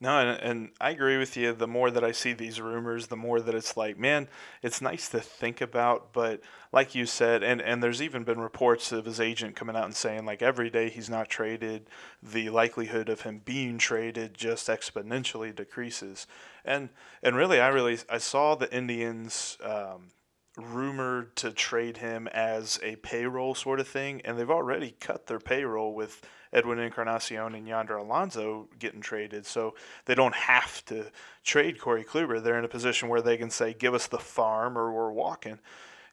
No, 0.00 0.18
and, 0.18 0.40
and 0.42 0.70
I 0.80 0.90
agree 0.90 1.16
with 1.18 1.36
you. 1.36 1.52
The 1.52 1.68
more 1.68 1.90
that 1.90 2.04
I 2.04 2.12
see 2.12 2.32
these 2.32 2.60
rumors, 2.60 3.06
the 3.06 3.16
more 3.16 3.40
that 3.40 3.54
it's 3.54 3.76
like, 3.76 3.96
man, 3.96 4.28
it's 4.60 4.82
nice 4.82 5.08
to 5.10 5.20
think 5.20 5.60
about. 5.60 6.12
But 6.12 6.42
like 6.72 6.94
you 6.94 7.06
said, 7.06 7.42
and, 7.42 7.62
and 7.62 7.82
there's 7.82 8.02
even 8.02 8.24
been 8.24 8.40
reports 8.40 8.90
of 8.92 9.04
his 9.04 9.20
agent 9.20 9.56
coming 9.56 9.76
out 9.76 9.84
and 9.84 9.94
saying, 9.94 10.26
like, 10.26 10.42
every 10.42 10.68
day 10.68 10.90
he's 10.90 11.08
not 11.08 11.28
traded, 11.28 11.88
the 12.22 12.50
likelihood 12.50 13.08
of 13.08 13.22
him 13.22 13.40
being 13.44 13.78
traded 13.78 14.34
just 14.34 14.68
exponentially 14.68 15.54
decreases. 15.54 16.26
And 16.64 16.90
and 17.22 17.36
really, 17.36 17.60
I 17.60 17.68
really 17.68 17.98
I 18.10 18.18
saw 18.18 18.56
the 18.56 18.74
Indians 18.74 19.56
um, 19.62 20.10
rumored 20.56 21.36
to 21.36 21.52
trade 21.52 21.98
him 21.98 22.26
as 22.28 22.80
a 22.82 22.96
payroll 22.96 23.54
sort 23.54 23.80
of 23.80 23.88
thing, 23.88 24.20
and 24.24 24.38
they've 24.38 24.50
already 24.50 24.96
cut 25.00 25.26
their 25.26 25.40
payroll 25.40 25.94
with 25.94 26.20
Edwin 26.54 26.78
Encarnacion 26.78 27.54
and 27.54 27.66
Yonder 27.66 27.96
Alonso 27.96 28.68
getting 28.78 29.00
traded. 29.00 29.44
So 29.44 29.74
they 30.04 30.14
don't 30.14 30.34
have 30.34 30.84
to 30.86 31.06
trade 31.42 31.80
Corey 31.80 32.04
Kluber. 32.04 32.42
They're 32.42 32.58
in 32.58 32.64
a 32.64 32.68
position 32.68 33.08
where 33.08 33.20
they 33.20 33.36
can 33.36 33.50
say, 33.50 33.74
give 33.74 33.92
us 33.92 34.06
the 34.06 34.18
farm 34.18 34.78
or 34.78 34.92
we're 34.92 35.12
walking. 35.12 35.58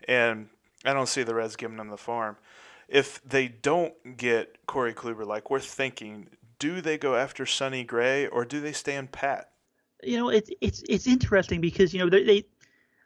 And 0.07 0.49
I 0.83 0.93
don't 0.93 1.07
see 1.07 1.23
the 1.23 1.35
Reds 1.35 1.55
giving 1.55 1.77
them 1.77 1.89
the 1.89 1.97
farm. 1.97 2.37
If 2.87 3.23
they 3.23 3.47
don't 3.47 3.93
get 4.17 4.65
Corey 4.65 4.93
Kluber, 4.93 5.25
like 5.25 5.49
we're 5.49 5.59
thinking, 5.59 6.27
do 6.59 6.81
they 6.81 6.97
go 6.97 7.15
after 7.15 7.45
Sonny 7.45 7.83
Gray 7.83 8.27
or 8.27 8.43
do 8.43 8.59
they 8.59 8.73
stand 8.73 9.11
pat? 9.11 9.51
You 10.03 10.17
know, 10.17 10.29
it's 10.29 10.49
it's 10.61 10.83
it's 10.89 11.05
interesting 11.05 11.61
because 11.61 11.93
you 11.93 11.99
know 11.99 12.09
they, 12.09 12.23
they 12.23 12.45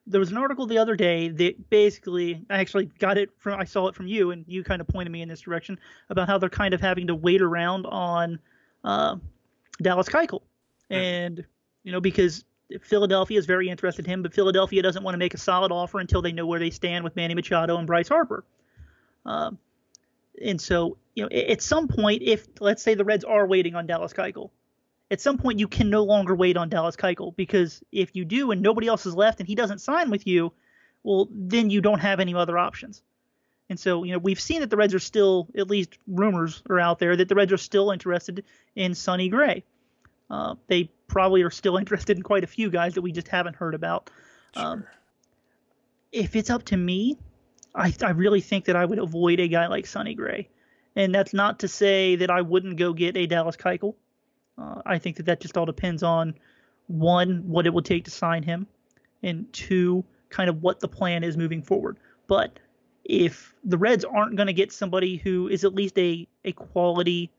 there 0.08 0.20
was 0.20 0.32
an 0.32 0.38
article 0.38 0.68
the 0.68 0.78
other 0.78 0.96
day 0.96 1.30
that 1.30 1.70
basically 1.70 2.46
I 2.50 2.60
actually 2.60 2.86
got 2.86 3.18
it 3.18 3.30
from 3.38 3.60
I 3.60 3.64
saw 3.64 3.88
it 3.88 3.96
from 3.96 4.08
you 4.08 4.32
and 4.32 4.46
you 4.48 4.64
kind 4.64 4.82
of 4.82 4.88
pointed 4.88 5.12
me 5.12 5.22
in 5.22 5.30
this 5.30 5.42
direction 5.42 5.80
about 6.10 6.28
how 6.28 6.38
they're 6.38 6.50
kind 6.50 6.74
of 6.74 6.82
having 6.82 7.08
to 7.08 7.16
wait 7.16 7.42
around 7.42 7.86
on 7.88 8.40
uh, 8.84 9.16
Dallas 9.82 10.08
Keuchel, 10.08 10.42
and 10.90 11.44
you 11.84 11.92
know 11.92 12.02
because 12.02 12.46
Philadelphia 12.82 13.40
is 13.40 13.46
very 13.46 13.70
interested 13.70 14.06
in 14.06 14.12
him, 14.12 14.22
but 14.22 14.34
Philadelphia 14.34 14.82
doesn't 14.82 15.04
want 15.04 15.16
to 15.16 15.20
make 15.20 15.34
a 15.34 15.38
solid 15.38 15.72
offer 15.72 16.00
until 16.00 16.22
they 16.22 16.32
know 16.32 16.46
where 16.46 16.60
they 16.60 16.70
stand 16.70 17.04
with 17.04 17.16
Manny 17.16 17.34
Machado 17.34 17.78
and 17.78 17.88
Bryce 17.88 18.08
Harper. 18.08 18.44
Um, 19.26 19.58
and 20.44 20.62
so 20.62 20.98
you 21.16 21.24
know 21.24 21.30
at 21.36 21.64
some 21.64 21.88
point, 21.88 22.22
if 22.22 22.48
let's 22.60 22.84
say 22.84 22.94
the 22.94 23.06
Reds 23.06 23.24
are 23.24 23.48
waiting 23.48 23.74
on 23.74 23.88
Dallas 23.88 24.14
Keuchel, 24.14 24.52
at 25.16 25.22
some 25.22 25.38
point 25.38 25.60
you 25.60 25.70
can 25.70 25.90
no 25.90 26.04
longer 26.04 26.36
wait 26.36 26.58
on 26.58 26.68
Dallas 26.68 26.98
Keuchel 26.98 27.34
because 27.38 27.82
if 27.90 28.18
you 28.18 28.26
do 28.26 28.52
and 28.52 28.62
nobody 28.62 28.88
else 28.88 29.06
is 29.06 29.16
left 29.16 29.40
and 29.40 29.48
he 29.48 29.56
doesn't 29.56 29.80
sign 29.80 30.10
with 30.10 30.28
you, 30.28 30.52
well 31.04 31.30
then 31.32 31.70
you 31.70 31.80
don't 31.80 32.00
have 32.00 32.20
any 32.20 32.36
other 32.36 32.58
options. 32.58 33.02
And 33.70 33.80
so, 33.80 34.04
you 34.04 34.12
know, 34.12 34.18
we've 34.18 34.42
seen 34.42 34.60
that 34.60 34.70
the 34.70 34.76
Reds 34.76 34.94
are 34.94 35.00
still, 35.00 35.48
at 35.58 35.70
least 35.70 35.98
rumors 36.06 36.62
are 36.70 36.82
out 36.82 37.00
there 37.00 37.16
that 37.16 37.30
the 37.30 37.36
Reds 37.36 37.54
are 37.54 37.58
still 37.58 37.92
interested 37.92 38.44
in 38.76 38.94
Sonny 38.94 39.30
Gray. 39.30 39.64
Uh, 40.30 40.56
they 40.68 40.92
probably 41.08 41.44
are 41.44 41.50
still 41.50 41.78
interested 41.84 42.18
in 42.18 42.22
quite 42.22 42.44
a 42.44 42.48
few 42.48 42.70
guys 42.70 42.96
that 42.96 43.02
we 43.02 43.14
just 43.14 43.30
haven't 43.30 43.56
heard 43.56 43.74
about. 43.74 44.10
Sure. 44.54 44.66
Um, 44.66 44.84
if 46.12 46.36
it's 46.36 46.50
up 46.50 46.66
to 46.66 46.78
me, 46.78 47.18
I, 47.74 47.94
I 48.02 48.10
really 48.10 48.42
think 48.42 48.66
that 48.66 48.76
I 48.76 48.84
would 48.84 49.00
avoid 49.00 49.40
a 49.40 49.48
guy 49.48 49.68
like 49.68 49.86
Sonny 49.86 50.14
Gray. 50.14 50.50
And 50.94 51.16
that's 51.16 51.34
not 51.34 51.60
to 51.60 51.70
say 51.70 52.18
that 52.18 52.30
I 52.30 52.42
wouldn't 52.42 52.76
go 52.76 52.92
get 52.92 53.16
a 53.16 53.28
Dallas 53.28 53.56
Keuchel. 53.56 53.96
Uh, 54.58 54.82
I 54.86 54.98
think 54.98 55.18
that 55.18 55.26
that 55.26 55.42
just 55.42 55.58
all 55.58 55.66
depends 55.66 56.04
on 56.04 56.34
one, 56.88 57.48
what 57.48 57.66
it 57.66 57.74
will 57.74 57.82
take 57.82 58.06
to 58.06 58.12
sign 58.12 58.44
him, 58.44 58.68
and 59.24 59.52
two, 59.52 60.04
kind 60.30 60.50
of 60.50 60.62
what 60.62 60.80
the 60.80 60.88
plan 60.88 61.24
is 61.24 61.36
moving 61.38 61.62
forward. 61.62 61.98
But 62.28 62.60
if 63.04 63.54
the 63.64 63.78
Reds 63.78 64.06
aren't 64.06 64.36
going 64.36 64.48
to 64.48 64.54
get 64.54 64.72
somebody 64.72 65.18
who 65.18 65.48
is 65.48 65.64
at 65.64 65.76
least 65.76 65.98
a, 65.98 66.28
a 66.44 66.52
quality 66.52 67.32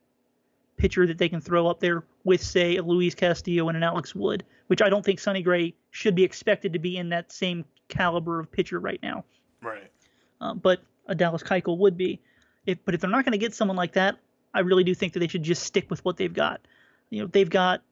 pitcher 0.77 1.07
that 1.07 1.19
they 1.19 1.29
can 1.29 1.41
throw 1.41 1.67
up 1.67 1.81
there 1.81 2.05
with, 2.25 2.43
say, 2.43 2.77
a 2.77 2.83
Luis 2.83 3.14
Castillo 3.14 3.69
and 3.69 3.77
an 3.77 3.83
Alex 3.83 4.14
Wood, 4.14 4.45
which 4.67 4.83
I 4.83 4.88
don't 4.88 5.05
think 5.05 5.19
Sonny 5.19 5.43
Gray 5.43 5.75
should 5.91 6.14
be 6.14 6.25
expected 6.25 6.73
to 6.73 6.79
be 6.79 6.97
in 6.97 7.09
that 7.09 7.33
same 7.33 7.64
caliber 7.88 8.41
of 8.41 8.51
pitcher 8.51 8.79
right 8.79 9.01
now. 9.03 9.25
Right. 9.62 9.91
Uh, 10.41 10.55
but 10.55 10.81
a 11.07 11.14
Dallas 11.14 11.43
Keuchel 11.43 11.79
would 11.79 11.97
be. 11.97 12.21
If, 12.67 12.79
but 12.85 12.95
if 12.95 13.01
they're 13.01 13.11
not 13.11 13.25
going 13.25 13.33
to 13.33 13.38
get 13.38 13.55
someone 13.55 13.77
like 13.77 13.93
that, 13.93 14.17
I 14.53 14.61
really 14.61 14.85
do 14.85 14.95
think 14.95 15.12
that 15.12 15.21
they 15.21 15.29
should 15.29 15.43
just 15.43 15.62
stick 15.62 15.88
with 15.91 16.05
what 16.05 16.17
they've 16.17 16.33
got. 16.33 16.61
You 17.11 17.23
know, 17.23 17.29
they've 17.29 17.49
got, 17.49 17.83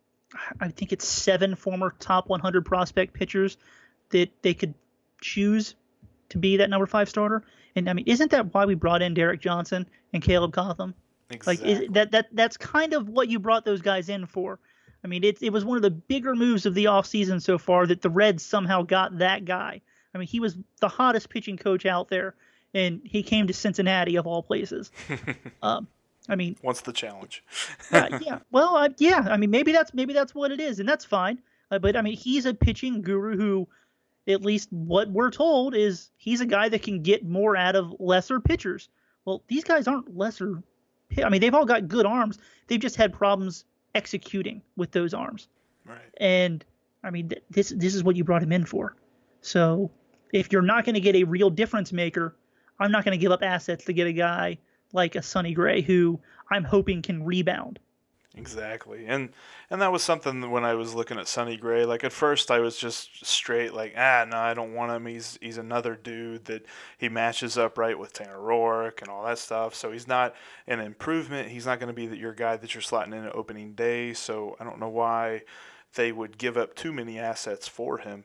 I 0.61 0.68
think 0.68 0.92
it's 0.92 1.07
seven 1.07 1.55
former 1.55 1.94
top 1.98 2.29
100 2.29 2.64
prospect 2.64 3.14
pitchers 3.14 3.57
that 4.11 4.31
they 4.42 4.55
could 4.55 4.74
choose 5.20 5.74
to 6.31 6.38
be 6.38 6.59
that 6.59 6.70
number 6.70 6.87
five 6.87 7.09
starter. 7.09 7.44
And 7.77 7.88
I 7.88 7.92
mean, 7.92 8.07
isn't 8.07 8.31
that 8.31 8.53
why 8.53 8.64
we 8.66 8.74
brought 8.74 9.03
in 9.03 9.14
Derek 9.14 9.40
Johnson 9.40 9.87
and 10.12 10.22
Caleb 10.22 10.53
Cotham? 10.53 10.94
Exactly. 11.31 11.74
Like 11.74 11.83
is, 11.83 11.88
that 11.92 12.11
that 12.12 12.27
that's 12.33 12.57
kind 12.57 12.92
of 12.92 13.09
what 13.09 13.29
you 13.29 13.38
brought 13.38 13.64
those 13.64 13.83
guys 13.83 14.09
in 14.09 14.27
for. 14.27 14.59
I 15.03 15.07
mean, 15.07 15.24
it 15.24 15.42
it 15.42 15.53
was 15.53 15.64
one 15.64 15.77
of 15.77 15.83
the 15.83 15.90
bigger 15.90 16.35
moves 16.35 16.66
of 16.66 16.74
the 16.74 16.87
offseason 16.87 17.42
so 17.42 17.59
far 17.59 17.87
that 17.87 18.03
the 18.03 18.11
Reds 18.11 18.44
somehow 18.44 18.83
got 18.83 19.18
that 19.18 19.44
guy. 19.44 19.81
I 20.14 20.18
mean, 20.18 20.29
he 20.29 20.40
was 20.40 20.57
the 20.81 20.88
hottest 20.88 21.29
pitching 21.29 21.57
coach 21.57 21.87
out 21.87 22.09
there, 22.09 22.35
and 22.72 23.00
he 23.05 23.22
came 23.22 23.48
to 23.48 23.53
Cincinnati 23.53 24.16
of 24.16 24.27
all 24.27 24.42
places. 24.42 24.90
um, 25.62 25.88
I 26.29 26.37
mean, 26.37 26.57
what's 26.63 26.81
the 26.81 26.93
challenge? 26.93 27.45
uh, 27.93 28.19
yeah, 28.21 28.39
well, 28.51 28.77
uh, 28.77 28.89
yeah. 28.99 29.27
I 29.29 29.37
mean, 29.37 29.51
maybe 29.51 29.73
that's 29.73 29.93
maybe 29.93 30.13
that's 30.15 30.35
what 30.35 30.53
it 30.53 30.61
is, 30.61 30.81
and 30.81 30.89
that's 30.89 31.05
fine. 31.05 31.41
Uh, 31.71 31.79
but 31.79 31.97
I 31.97 32.03
mean, 32.03 32.17
he's 32.17 32.47
a 32.47 32.55
pitching 32.55 33.03
guru 33.03 33.37
who, 33.37 33.69
at 34.27 34.43
least 34.43 34.73
what 34.73 35.11
we're 35.11 35.31
told, 35.31 35.75
is 35.75 36.11
he's 36.17 36.41
a 36.41 36.47
guy 36.47 36.69
that 36.69 36.83
can 36.83 37.03
get 37.03 37.25
more 37.25 37.57
out 37.57 37.77
of 37.77 37.95
lesser 37.99 38.41
pitchers. 38.41 38.89
Well, 39.25 39.43
these 39.49 39.65
guys 39.65 39.87
aren't 39.87 40.17
lesser. 40.17 40.63
I 41.23 41.29
mean, 41.29 41.41
they've 41.41 41.55
all 41.55 41.67
got 41.67 41.89
good 41.89 42.07
arms. 42.07 42.39
They've 42.67 42.81
just 42.81 42.97
had 42.97 43.13
problems 43.13 43.65
executing 43.95 44.63
with 44.77 44.91
those 44.93 45.15
arms. 45.15 45.49
Right. 45.87 45.99
And 46.19 46.65
I 47.03 47.11
mean, 47.11 47.29
th- 47.29 47.43
this 47.51 47.69
this 47.69 47.95
is 47.95 48.03
what 48.03 48.17
you 48.17 48.25
brought 48.25 48.43
him 48.43 48.53
in 48.53 48.65
for. 48.65 48.97
So 49.43 49.91
if 50.33 50.51
you're 50.51 50.63
not 50.63 50.85
going 50.85 50.95
to 50.95 51.01
get 51.01 51.17
a 51.17 51.25
real 51.25 51.51
difference 51.51 51.93
maker, 51.93 52.35
I'm 52.81 52.91
not 52.91 53.05
going 53.05 53.17
to 53.17 53.21
give 53.21 53.31
up 53.31 53.43
assets 53.43 53.85
to 53.85 53.93
get 53.93 54.07
a 54.07 54.13
guy 54.13 54.59
like 54.94 55.14
a 55.16 55.22
Sonny 55.22 55.52
Gray, 55.52 55.83
who 55.83 56.20
I'm 56.50 56.64
hoping 56.64 57.02
can 57.02 57.24
rebound. 57.24 57.78
Exactly, 58.37 59.07
and 59.07 59.28
and 59.70 59.80
that 59.80 59.92
was 59.92 60.02
something 60.02 60.50
when 60.50 60.64
I 60.64 60.74
was 60.74 60.92
looking 60.92 61.18
at 61.18 61.28
Sonny 61.28 61.57
Gray. 61.57 61.85
Like 61.85 62.02
at 62.02 62.12
first, 62.12 62.50
I 62.50 62.59
was 62.59 62.76
just 62.76 63.24
straight 63.24 63.72
like, 63.72 63.94
ah, 63.96 64.26
no, 64.28 64.37
I 64.37 64.54
don't 64.54 64.74
want 64.74 64.90
him. 64.90 65.07
He's 65.07 65.38
he's 65.40 65.57
another 65.57 65.94
dude 65.94 66.46
that 66.46 66.66
he 66.98 67.09
matches 67.09 67.57
up 67.57 67.78
right 67.78 67.96
with 67.96 68.12
Tanner 68.12 68.38
Roark 68.38 69.02
and 69.02 69.09
all 69.09 69.24
that 69.24 69.38
stuff. 69.38 69.76
So 69.76 69.92
he's 69.92 70.09
not 70.09 70.35
an 70.66 70.80
improvement. 70.80 71.48
He's 71.48 71.66
not 71.66 71.78
going 71.78 71.88
to 71.88 71.94
be 71.94 72.09
that 72.09 72.18
your 72.18 72.33
guy 72.33 72.57
that 72.57 72.74
you're 72.74 72.83
slotting 72.83 73.14
in 73.14 73.24
at 73.24 73.35
opening 73.37 73.74
day. 73.74 74.14
So 74.14 74.57
I 74.59 74.64
don't 74.64 74.80
know 74.80 74.88
why 74.88 75.42
they 75.94 76.11
would 76.11 76.37
give 76.37 76.57
up 76.57 76.74
too 76.74 76.92
many 76.92 77.20
assets 77.20 77.68
for 77.68 77.98
him. 77.98 78.24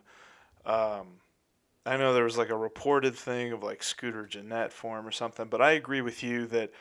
Um, 0.65 1.19
I 1.85 1.97
know 1.97 2.13
there 2.13 2.23
was 2.23 2.37
like 2.37 2.49
a 2.49 2.57
reported 2.57 3.15
thing 3.15 3.51
of 3.51 3.63
like 3.63 3.81
Scooter 3.81 4.25
Gennett 4.25 4.73
form 4.73 5.07
or 5.07 5.11
something, 5.11 5.47
but 5.47 5.61
I 5.61 5.71
agree 5.71 6.01
with 6.01 6.21
you 6.23 6.45
that 6.47 6.71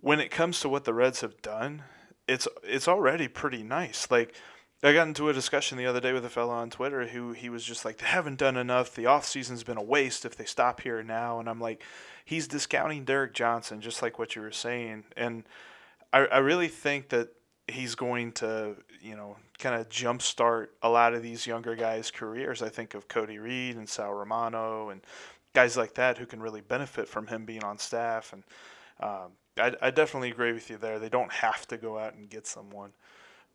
when 0.00 0.20
it 0.20 0.30
comes 0.30 0.60
to 0.60 0.68
what 0.68 0.84
the 0.84 0.94
Reds 0.94 1.20
have 1.20 1.40
done, 1.42 1.84
it's 2.26 2.48
it's 2.62 2.88
already 2.88 3.28
pretty 3.28 3.62
nice. 3.62 4.10
Like 4.10 4.34
I 4.82 4.94
got 4.94 5.08
into 5.08 5.28
a 5.28 5.34
discussion 5.34 5.76
the 5.76 5.86
other 5.86 6.00
day 6.00 6.12
with 6.14 6.24
a 6.24 6.30
fellow 6.30 6.54
on 6.54 6.70
Twitter 6.70 7.06
who 7.06 7.32
he 7.32 7.50
was 7.50 7.64
just 7.64 7.84
like, 7.84 7.98
they 7.98 8.06
haven't 8.06 8.38
done 8.38 8.56
enough. 8.56 8.94
The 8.94 9.06
off 9.06 9.26
season's 9.26 9.62
been 9.62 9.76
a 9.76 9.82
waste 9.82 10.24
if 10.24 10.36
they 10.36 10.46
stop 10.46 10.80
here 10.80 11.02
now. 11.02 11.38
And 11.38 11.50
I'm 11.50 11.60
like, 11.60 11.82
he's 12.24 12.48
discounting 12.48 13.04
Derek 13.04 13.34
Johnson, 13.34 13.82
just 13.82 14.00
like 14.00 14.18
what 14.18 14.34
you 14.34 14.40
were 14.40 14.52
saying. 14.52 15.04
And 15.18 15.44
I, 16.14 16.20
I 16.20 16.38
really 16.38 16.68
think 16.68 17.10
that 17.10 17.28
he's 17.70 17.94
going 17.94 18.32
to, 18.32 18.76
you 19.00 19.16
know, 19.16 19.36
kind 19.58 19.74
of 19.74 19.88
jumpstart 19.88 20.68
a 20.82 20.88
lot 20.88 21.14
of 21.14 21.22
these 21.22 21.46
younger 21.46 21.74
guys' 21.74 22.10
careers. 22.10 22.62
I 22.62 22.68
think 22.68 22.94
of 22.94 23.08
Cody 23.08 23.38
Reed 23.38 23.76
and 23.76 23.88
Sal 23.88 24.12
Romano 24.12 24.90
and 24.90 25.00
guys 25.54 25.76
like 25.76 25.94
that 25.94 26.18
who 26.18 26.26
can 26.26 26.40
really 26.40 26.60
benefit 26.60 27.08
from 27.08 27.26
him 27.26 27.44
being 27.44 27.64
on 27.64 27.78
staff. 27.78 28.32
And 28.32 28.42
um, 29.00 29.32
I, 29.58 29.74
I 29.82 29.90
definitely 29.90 30.30
agree 30.30 30.52
with 30.52 30.70
you 30.70 30.76
there. 30.76 30.98
They 30.98 31.08
don't 31.08 31.32
have 31.32 31.66
to 31.68 31.76
go 31.76 31.98
out 31.98 32.14
and 32.14 32.28
get 32.28 32.46
someone. 32.46 32.92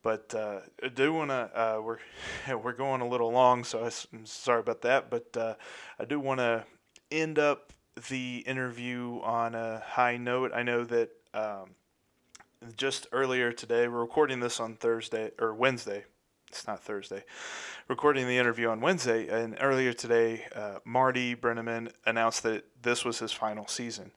But 0.03 0.35
uh, 0.35 0.59
I 0.83 0.89
do 0.89 1.13
want 1.13 1.31
to. 1.31 1.49
Uh, 1.55 1.81
we're 1.81 1.97
we're 2.61 2.73
going 2.73 3.01
a 3.01 3.07
little 3.07 3.31
long, 3.31 3.63
so 3.63 3.89
I'm 4.13 4.25
sorry 4.25 4.59
about 4.59 4.81
that. 4.81 5.09
But 5.09 5.35
uh, 5.35 5.55
I 5.99 6.05
do 6.05 6.19
want 6.19 6.39
to 6.41 6.63
end 7.11 7.39
up 7.39 7.73
the 8.09 8.43
interview 8.45 9.19
on 9.23 9.55
a 9.55 9.79
high 9.79 10.17
note. 10.17 10.51
I 10.53 10.61
know 10.61 10.83
that 10.83 11.09
um, 11.33 11.71
just 12.75 13.07
earlier 13.11 13.51
today, 13.51 13.87
we're 13.87 14.01
recording 14.01 14.39
this 14.39 14.59
on 14.59 14.75
Thursday 14.75 15.31
or 15.39 15.53
Wednesday. 15.53 16.05
It's 16.49 16.67
not 16.67 16.83
Thursday. 16.83 17.23
Recording 17.87 18.27
the 18.27 18.37
interview 18.37 18.69
on 18.69 18.81
Wednesday, 18.81 19.27
and 19.27 19.57
earlier 19.59 19.93
today, 19.93 20.45
uh, 20.55 20.79
Marty 20.85 21.35
Brennaman 21.35 21.91
announced 22.05 22.43
that 22.43 22.65
this 22.81 23.03
was 23.03 23.19
his 23.19 23.31
final 23.31 23.67
season. 23.67 24.11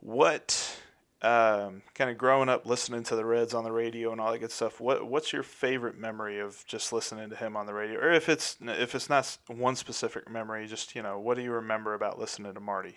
What 0.00 0.78
um, 1.22 1.82
kind 1.94 2.10
of 2.10 2.18
growing 2.18 2.48
up 2.48 2.66
listening 2.66 3.02
to 3.04 3.16
the 3.16 3.24
Reds 3.24 3.54
on 3.54 3.64
the 3.64 3.72
radio 3.72 4.12
and 4.12 4.20
all 4.20 4.32
that 4.32 4.38
good 4.38 4.50
stuff, 4.50 4.80
what 4.80 5.06
what's 5.08 5.32
your 5.32 5.42
favorite 5.42 5.96
memory 5.96 6.38
of 6.38 6.64
just 6.66 6.92
listening 6.92 7.30
to 7.30 7.36
him 7.36 7.56
on 7.56 7.66
the 7.66 7.74
radio? 7.74 7.98
Or 8.00 8.12
if 8.12 8.28
it's 8.28 8.56
if 8.60 8.94
it's 8.94 9.08
not 9.08 9.38
one 9.46 9.76
specific 9.76 10.30
memory, 10.30 10.66
just 10.66 10.94
you 10.94 11.02
know, 11.02 11.18
what 11.18 11.36
do 11.36 11.42
you 11.42 11.52
remember 11.52 11.94
about 11.94 12.18
listening 12.18 12.54
to 12.54 12.60
Marty? 12.60 12.96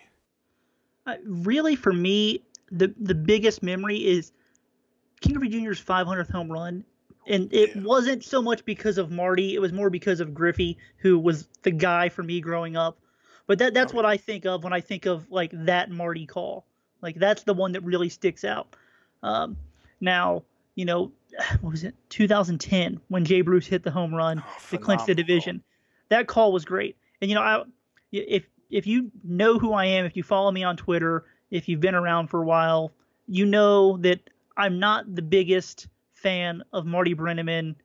Uh, 1.06 1.16
really, 1.26 1.76
for 1.76 1.94
me, 1.94 2.44
the 2.72 2.94
the 3.00 3.16
biggest 3.16 3.64
memory 3.64 3.98
is 3.98 4.32
Ken 5.22 5.34
Griffey 5.34 5.50
Jr.'s 5.50 5.82
500th 5.82 6.32
home 6.32 6.52
run, 6.52 6.84
and 7.28 7.52
it 7.54 7.76
yeah. 7.76 7.82
wasn't 7.84 8.24
so 8.24 8.42
much 8.42 8.66
because 8.66 8.98
of 8.98 9.12
Marty; 9.12 9.56
it 9.56 9.60
was 9.60 9.74
more 9.74 9.90
because 9.90 10.20
of 10.20 10.34
Griffey, 10.34 10.78
who 10.98 11.20
was 11.20 11.48
the 11.64 11.72
guy 11.72 12.10
for 12.10 12.24
me 12.24 12.42
growing 12.42 12.76
up. 12.76 12.98
But 13.48 13.60
that 13.60 13.74
that's 13.74 13.94
what 13.94 14.06
I 14.06 14.18
think 14.18 14.46
of 14.46 14.64
when 14.64 14.74
I 14.74 14.82
think 14.82 15.06
of 15.06 15.30
like 15.32 15.52
that 15.66 15.90
Marty 15.90 16.26
call. 16.26 16.66
Like 17.02 17.16
that's 17.16 17.44
the 17.44 17.54
one 17.54 17.72
that 17.74 17.84
really 17.84 18.10
sticks 18.10 18.44
out. 18.44 18.76
Um, 19.24 19.58
now, 20.00 20.44
you 20.76 20.86
know, 20.86 21.12
what 21.62 21.72
was 21.72 21.84
it? 21.84 21.96
2010 22.10 23.00
when 23.08 23.26
Jay 23.26 23.42
Bruce 23.42 23.68
hit 23.68 23.84
the 23.84 23.92
home 23.92 24.14
run 24.14 24.44
oh, 24.46 24.58
to 24.70 24.78
clinch 24.78 25.06
the 25.06 25.16
division. 25.16 25.64
That 26.10 26.28
call 26.28 26.52
was 26.52 26.66
great. 26.66 26.98
And 27.22 27.30
you 27.30 27.36
know, 27.36 27.42
I, 27.42 27.64
if 28.12 28.46
if 28.70 28.88
you 28.88 29.12
know 29.24 29.60
who 29.60 29.74
I 29.74 29.86
am, 29.86 30.06
if 30.06 30.16
you 30.16 30.24
follow 30.24 30.52
me 30.52 30.64
on 30.64 30.78
Twitter, 30.78 31.26
if 31.52 31.68
you've 31.68 31.80
been 31.80 31.96
around 31.96 32.28
for 32.28 32.42
a 32.42 32.46
while, 32.46 32.92
you 33.28 33.46
know 33.46 33.98
that 33.98 34.20
I'm 34.58 34.80
not 34.80 35.16
the 35.16 35.22
biggest 35.22 35.88
fan 36.14 36.64
of 36.74 36.86
Marty 36.86 37.16
Brennaman 37.16 37.76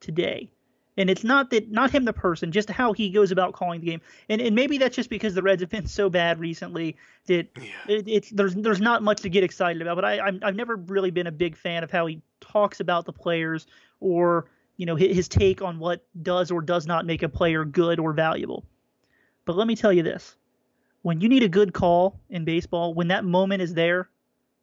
today. 0.00 0.50
And 0.98 1.08
it's 1.08 1.24
not 1.24 1.50
that 1.50 1.70
not 1.70 1.90
him 1.90 2.04
the 2.04 2.12
person, 2.12 2.52
just 2.52 2.68
how 2.68 2.92
he 2.92 3.08
goes 3.08 3.30
about 3.30 3.54
calling 3.54 3.80
the 3.80 3.86
game. 3.86 4.00
And 4.28 4.42
and 4.42 4.54
maybe 4.54 4.76
that's 4.76 4.94
just 4.94 5.08
because 5.08 5.34
the 5.34 5.42
Reds 5.42 5.62
have 5.62 5.70
been 5.70 5.86
so 5.86 6.10
bad 6.10 6.38
recently 6.38 6.96
that 7.26 7.48
yeah. 7.56 7.70
it, 7.88 8.06
it's 8.06 8.30
there's 8.30 8.54
there's 8.54 8.80
not 8.80 9.02
much 9.02 9.22
to 9.22 9.30
get 9.30 9.42
excited 9.42 9.80
about. 9.80 9.94
But 9.94 10.04
I 10.04 10.20
I'm, 10.20 10.40
I've 10.42 10.54
never 10.54 10.76
really 10.76 11.10
been 11.10 11.26
a 11.26 11.32
big 11.32 11.56
fan 11.56 11.82
of 11.82 11.90
how 11.90 12.04
he 12.06 12.20
talks 12.40 12.80
about 12.80 13.06
the 13.06 13.12
players 13.12 13.66
or 14.00 14.50
you 14.76 14.84
know 14.84 14.96
his, 14.96 15.16
his 15.16 15.28
take 15.28 15.62
on 15.62 15.78
what 15.78 16.04
does 16.22 16.50
or 16.50 16.60
does 16.60 16.86
not 16.86 17.06
make 17.06 17.22
a 17.22 17.28
player 17.28 17.64
good 17.64 17.98
or 17.98 18.12
valuable. 18.12 18.66
But 19.46 19.56
let 19.56 19.66
me 19.66 19.76
tell 19.76 19.94
you 19.94 20.02
this: 20.02 20.36
when 21.02 21.20
you 21.20 21.28
need 21.28 21.42
a 21.42 21.48
good 21.48 21.72
call 21.72 22.20
in 22.30 22.44
baseball, 22.44 22.94
when 22.94 23.08
that 23.08 23.24
moment 23.24 23.62
is 23.62 23.74
there, 23.74 24.08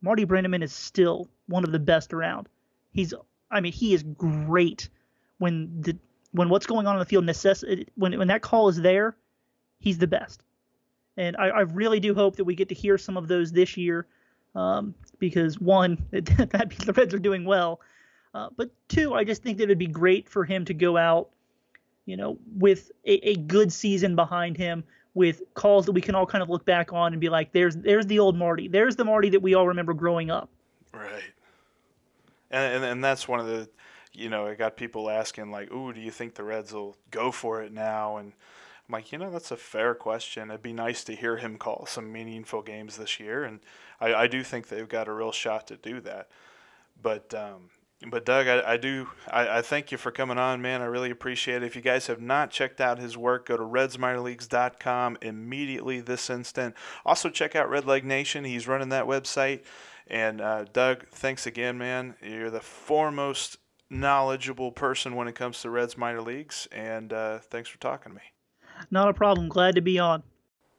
Marty 0.01 0.25
Brennaman 0.25 0.63
is 0.63 0.73
still 0.73 1.29
one 1.47 1.63
of 1.63 1.71
the 1.71 1.79
best 1.79 2.13
around. 2.13 2.47
He's 2.91 3.13
I 3.51 3.61
mean 3.61 3.73
he 3.73 3.93
is 3.93 4.03
great 4.03 4.89
when 5.37 5.81
the 5.81 5.97
when 6.31 6.49
what's 6.49 6.65
going 6.65 6.87
on 6.87 6.95
in 6.95 6.99
the 6.99 7.05
field 7.05 7.25
necess- 7.25 7.85
when 7.95 8.17
when 8.17 8.27
that 8.29 8.41
call 8.41 8.69
is 8.69 8.81
there, 8.81 9.15
he's 9.79 9.97
the 9.97 10.07
best. 10.07 10.41
And 11.17 11.35
I, 11.37 11.49
I 11.49 11.59
really 11.61 11.99
do 11.99 12.13
hope 12.13 12.37
that 12.37 12.45
we 12.45 12.55
get 12.55 12.69
to 12.69 12.75
hear 12.75 12.97
some 12.97 13.17
of 13.17 13.27
those 13.27 13.51
this 13.51 13.75
year, 13.75 14.07
um, 14.55 14.95
because 15.17 15.59
one, 15.59 15.97
that 16.11 16.25
the 16.85 16.93
Reds 16.95 17.13
are 17.13 17.19
doing 17.19 17.43
well, 17.43 17.81
uh, 18.33 18.49
but 18.55 18.69
two, 18.87 19.13
I 19.13 19.23
just 19.23 19.43
think 19.43 19.57
that 19.57 19.65
it'd 19.65 19.77
be 19.77 19.87
great 19.87 20.29
for 20.29 20.45
him 20.45 20.63
to 20.65 20.73
go 20.73 20.95
out, 20.95 21.29
you 22.05 22.15
know, 22.15 22.37
with 22.55 22.91
a, 23.05 23.31
a 23.31 23.35
good 23.35 23.73
season 23.73 24.15
behind 24.15 24.55
him, 24.55 24.83
with 25.13 25.41
calls 25.53 25.85
that 25.85 25.91
we 25.91 26.01
can 26.01 26.15
all 26.15 26.25
kind 26.25 26.41
of 26.41 26.49
look 26.49 26.65
back 26.65 26.93
on 26.93 27.13
and 27.13 27.19
be 27.19 27.29
like, 27.29 27.51
there's 27.51 27.75
there's 27.75 28.05
the 28.05 28.19
old 28.19 28.37
Marty, 28.37 28.67
there's 28.67 28.95
the 28.95 29.05
Marty 29.05 29.29
that 29.29 29.41
we 29.41 29.53
all 29.53 29.67
remember 29.67 29.93
growing 29.93 30.29
up. 30.29 30.49
Right. 30.93 31.23
And, 32.51 32.75
and, 32.75 32.85
and 32.85 33.03
that's 33.03 33.27
one 33.27 33.39
of 33.39 33.47
the 33.47 33.69
you 34.13 34.29
know, 34.29 34.47
I 34.47 34.55
got 34.55 34.75
people 34.75 35.09
asking 35.09 35.51
like, 35.51 35.71
"Ooh, 35.71 35.93
do 35.93 36.01
you 36.01 36.11
think 36.11 36.35
the 36.35 36.43
Reds 36.43 36.73
will 36.73 36.97
go 37.11 37.31
for 37.31 37.61
it 37.61 37.71
now?" 37.71 38.17
And 38.17 38.33
I'm 38.87 38.93
like, 38.93 39.11
you 39.11 39.17
know, 39.17 39.31
that's 39.31 39.51
a 39.51 39.57
fair 39.57 39.93
question. 39.95 40.49
It'd 40.49 40.63
be 40.63 40.73
nice 40.73 41.03
to 41.05 41.15
hear 41.15 41.37
him 41.37 41.57
call 41.57 41.85
some 41.85 42.11
meaningful 42.11 42.61
games 42.61 42.97
this 42.97 43.19
year, 43.19 43.43
and 43.43 43.59
I, 44.01 44.13
I 44.13 44.27
do 44.27 44.43
think 44.43 44.67
they've 44.67 44.89
got 44.89 45.07
a 45.07 45.13
real 45.13 45.31
shot 45.31 45.67
to 45.67 45.77
do 45.77 46.01
that. 46.01 46.29
But 47.01 47.33
um, 47.33 47.69
but 48.07 48.25
Doug, 48.25 48.47
I, 48.47 48.73
I 48.73 48.77
do 48.77 49.09
I, 49.29 49.57
I 49.57 49.61
thank 49.61 49.91
you 49.91 49.97
for 49.97 50.11
coming 50.11 50.37
on, 50.37 50.61
man. 50.61 50.81
I 50.81 50.85
really 50.85 51.11
appreciate 51.11 51.63
it. 51.63 51.65
If 51.65 51.75
you 51.75 51.81
guys 51.81 52.07
have 52.07 52.21
not 52.21 52.49
checked 52.49 52.79
out 52.79 52.99
his 52.99 53.17
work, 53.17 53.47
go 53.47 53.57
to 53.57 53.63
RedsMinorLeagues.com 53.63 55.17
immediately 55.21 55.99
this 55.99 56.29
instant. 56.29 56.75
Also 57.05 57.29
check 57.29 57.55
out 57.55 57.69
Redleg 57.69 58.03
Nation. 58.03 58.45
He's 58.45 58.67
running 58.67 58.89
that 58.89 59.05
website. 59.05 59.63
And 60.07 60.41
uh, 60.41 60.65
Doug, 60.71 61.07
thanks 61.09 61.45
again, 61.45 61.77
man. 61.77 62.15
You're 62.21 62.49
the 62.49 62.61
foremost 62.61 63.57
knowledgeable 63.89 64.71
person 64.71 65.15
when 65.15 65.27
it 65.27 65.35
comes 65.35 65.61
to 65.61 65.69
Reds 65.69 65.97
minor 65.97 66.21
leagues, 66.21 66.67
and 66.71 67.11
uh, 67.11 67.39
thanks 67.39 67.69
for 67.69 67.79
talking 67.79 68.11
to 68.11 68.15
me. 68.15 68.21
Not 68.89 69.09
a 69.09 69.13
problem. 69.13 69.49
Glad 69.49 69.75
to 69.75 69.81
be 69.81 69.99
on. 69.99 70.23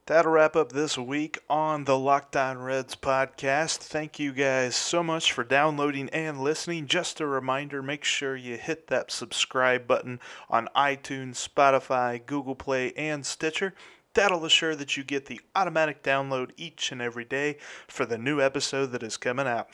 That'll 0.07 0.33
wrap 0.33 0.57
up 0.57 0.73
this 0.73 0.99
week 0.99 1.39
on 1.49 1.85
the 1.85 1.97
Locked 1.97 2.35
On 2.35 2.59
Reds 2.59 2.97
podcast. 2.97 3.79
Thank 3.79 4.19
you 4.19 4.33
guys 4.33 4.75
so 4.75 5.05
much 5.05 5.33
for 5.33 5.45
downloading 5.45 6.09
and 6.09 6.41
listening. 6.41 6.87
Just 6.87 7.21
a 7.21 7.27
reminder 7.27 7.81
make 7.81 8.03
sure 8.03 8.35
you 8.35 8.57
hit 8.57 8.89
that 8.89 9.13
subscribe 9.13 9.87
button 9.87 10.19
on 10.49 10.69
iTunes, 10.75 11.37
Spotify, 11.37 12.25
Google 12.27 12.57
Play, 12.57 12.93
and 12.95 13.25
Stitcher. 13.25 13.73
That'll 14.15 14.45
assure 14.45 14.75
that 14.75 14.97
you 14.97 15.05
get 15.05 15.27
the 15.27 15.41
automatic 15.55 16.03
download 16.03 16.51
each 16.57 16.91
and 16.91 17.01
every 17.01 17.25
day 17.25 17.59
for 17.87 18.05
the 18.05 18.19
new 18.19 18.41
episode 18.41 18.87
that 18.87 19.05
is 19.05 19.17
coming 19.17 19.47
out. 19.47 19.69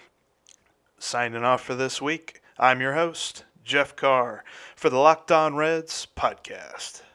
Signing 0.98 1.44
off 1.44 1.62
for 1.62 1.74
this 1.74 2.02
week. 2.02 2.42
I'm 2.58 2.82
your 2.82 2.92
host, 2.92 3.44
Jeff 3.64 3.96
Carr, 3.96 4.44
for 4.74 4.90
the 4.90 4.98
Locked 4.98 5.32
On 5.32 5.54
Reds 5.54 6.06
podcast. 6.14 7.05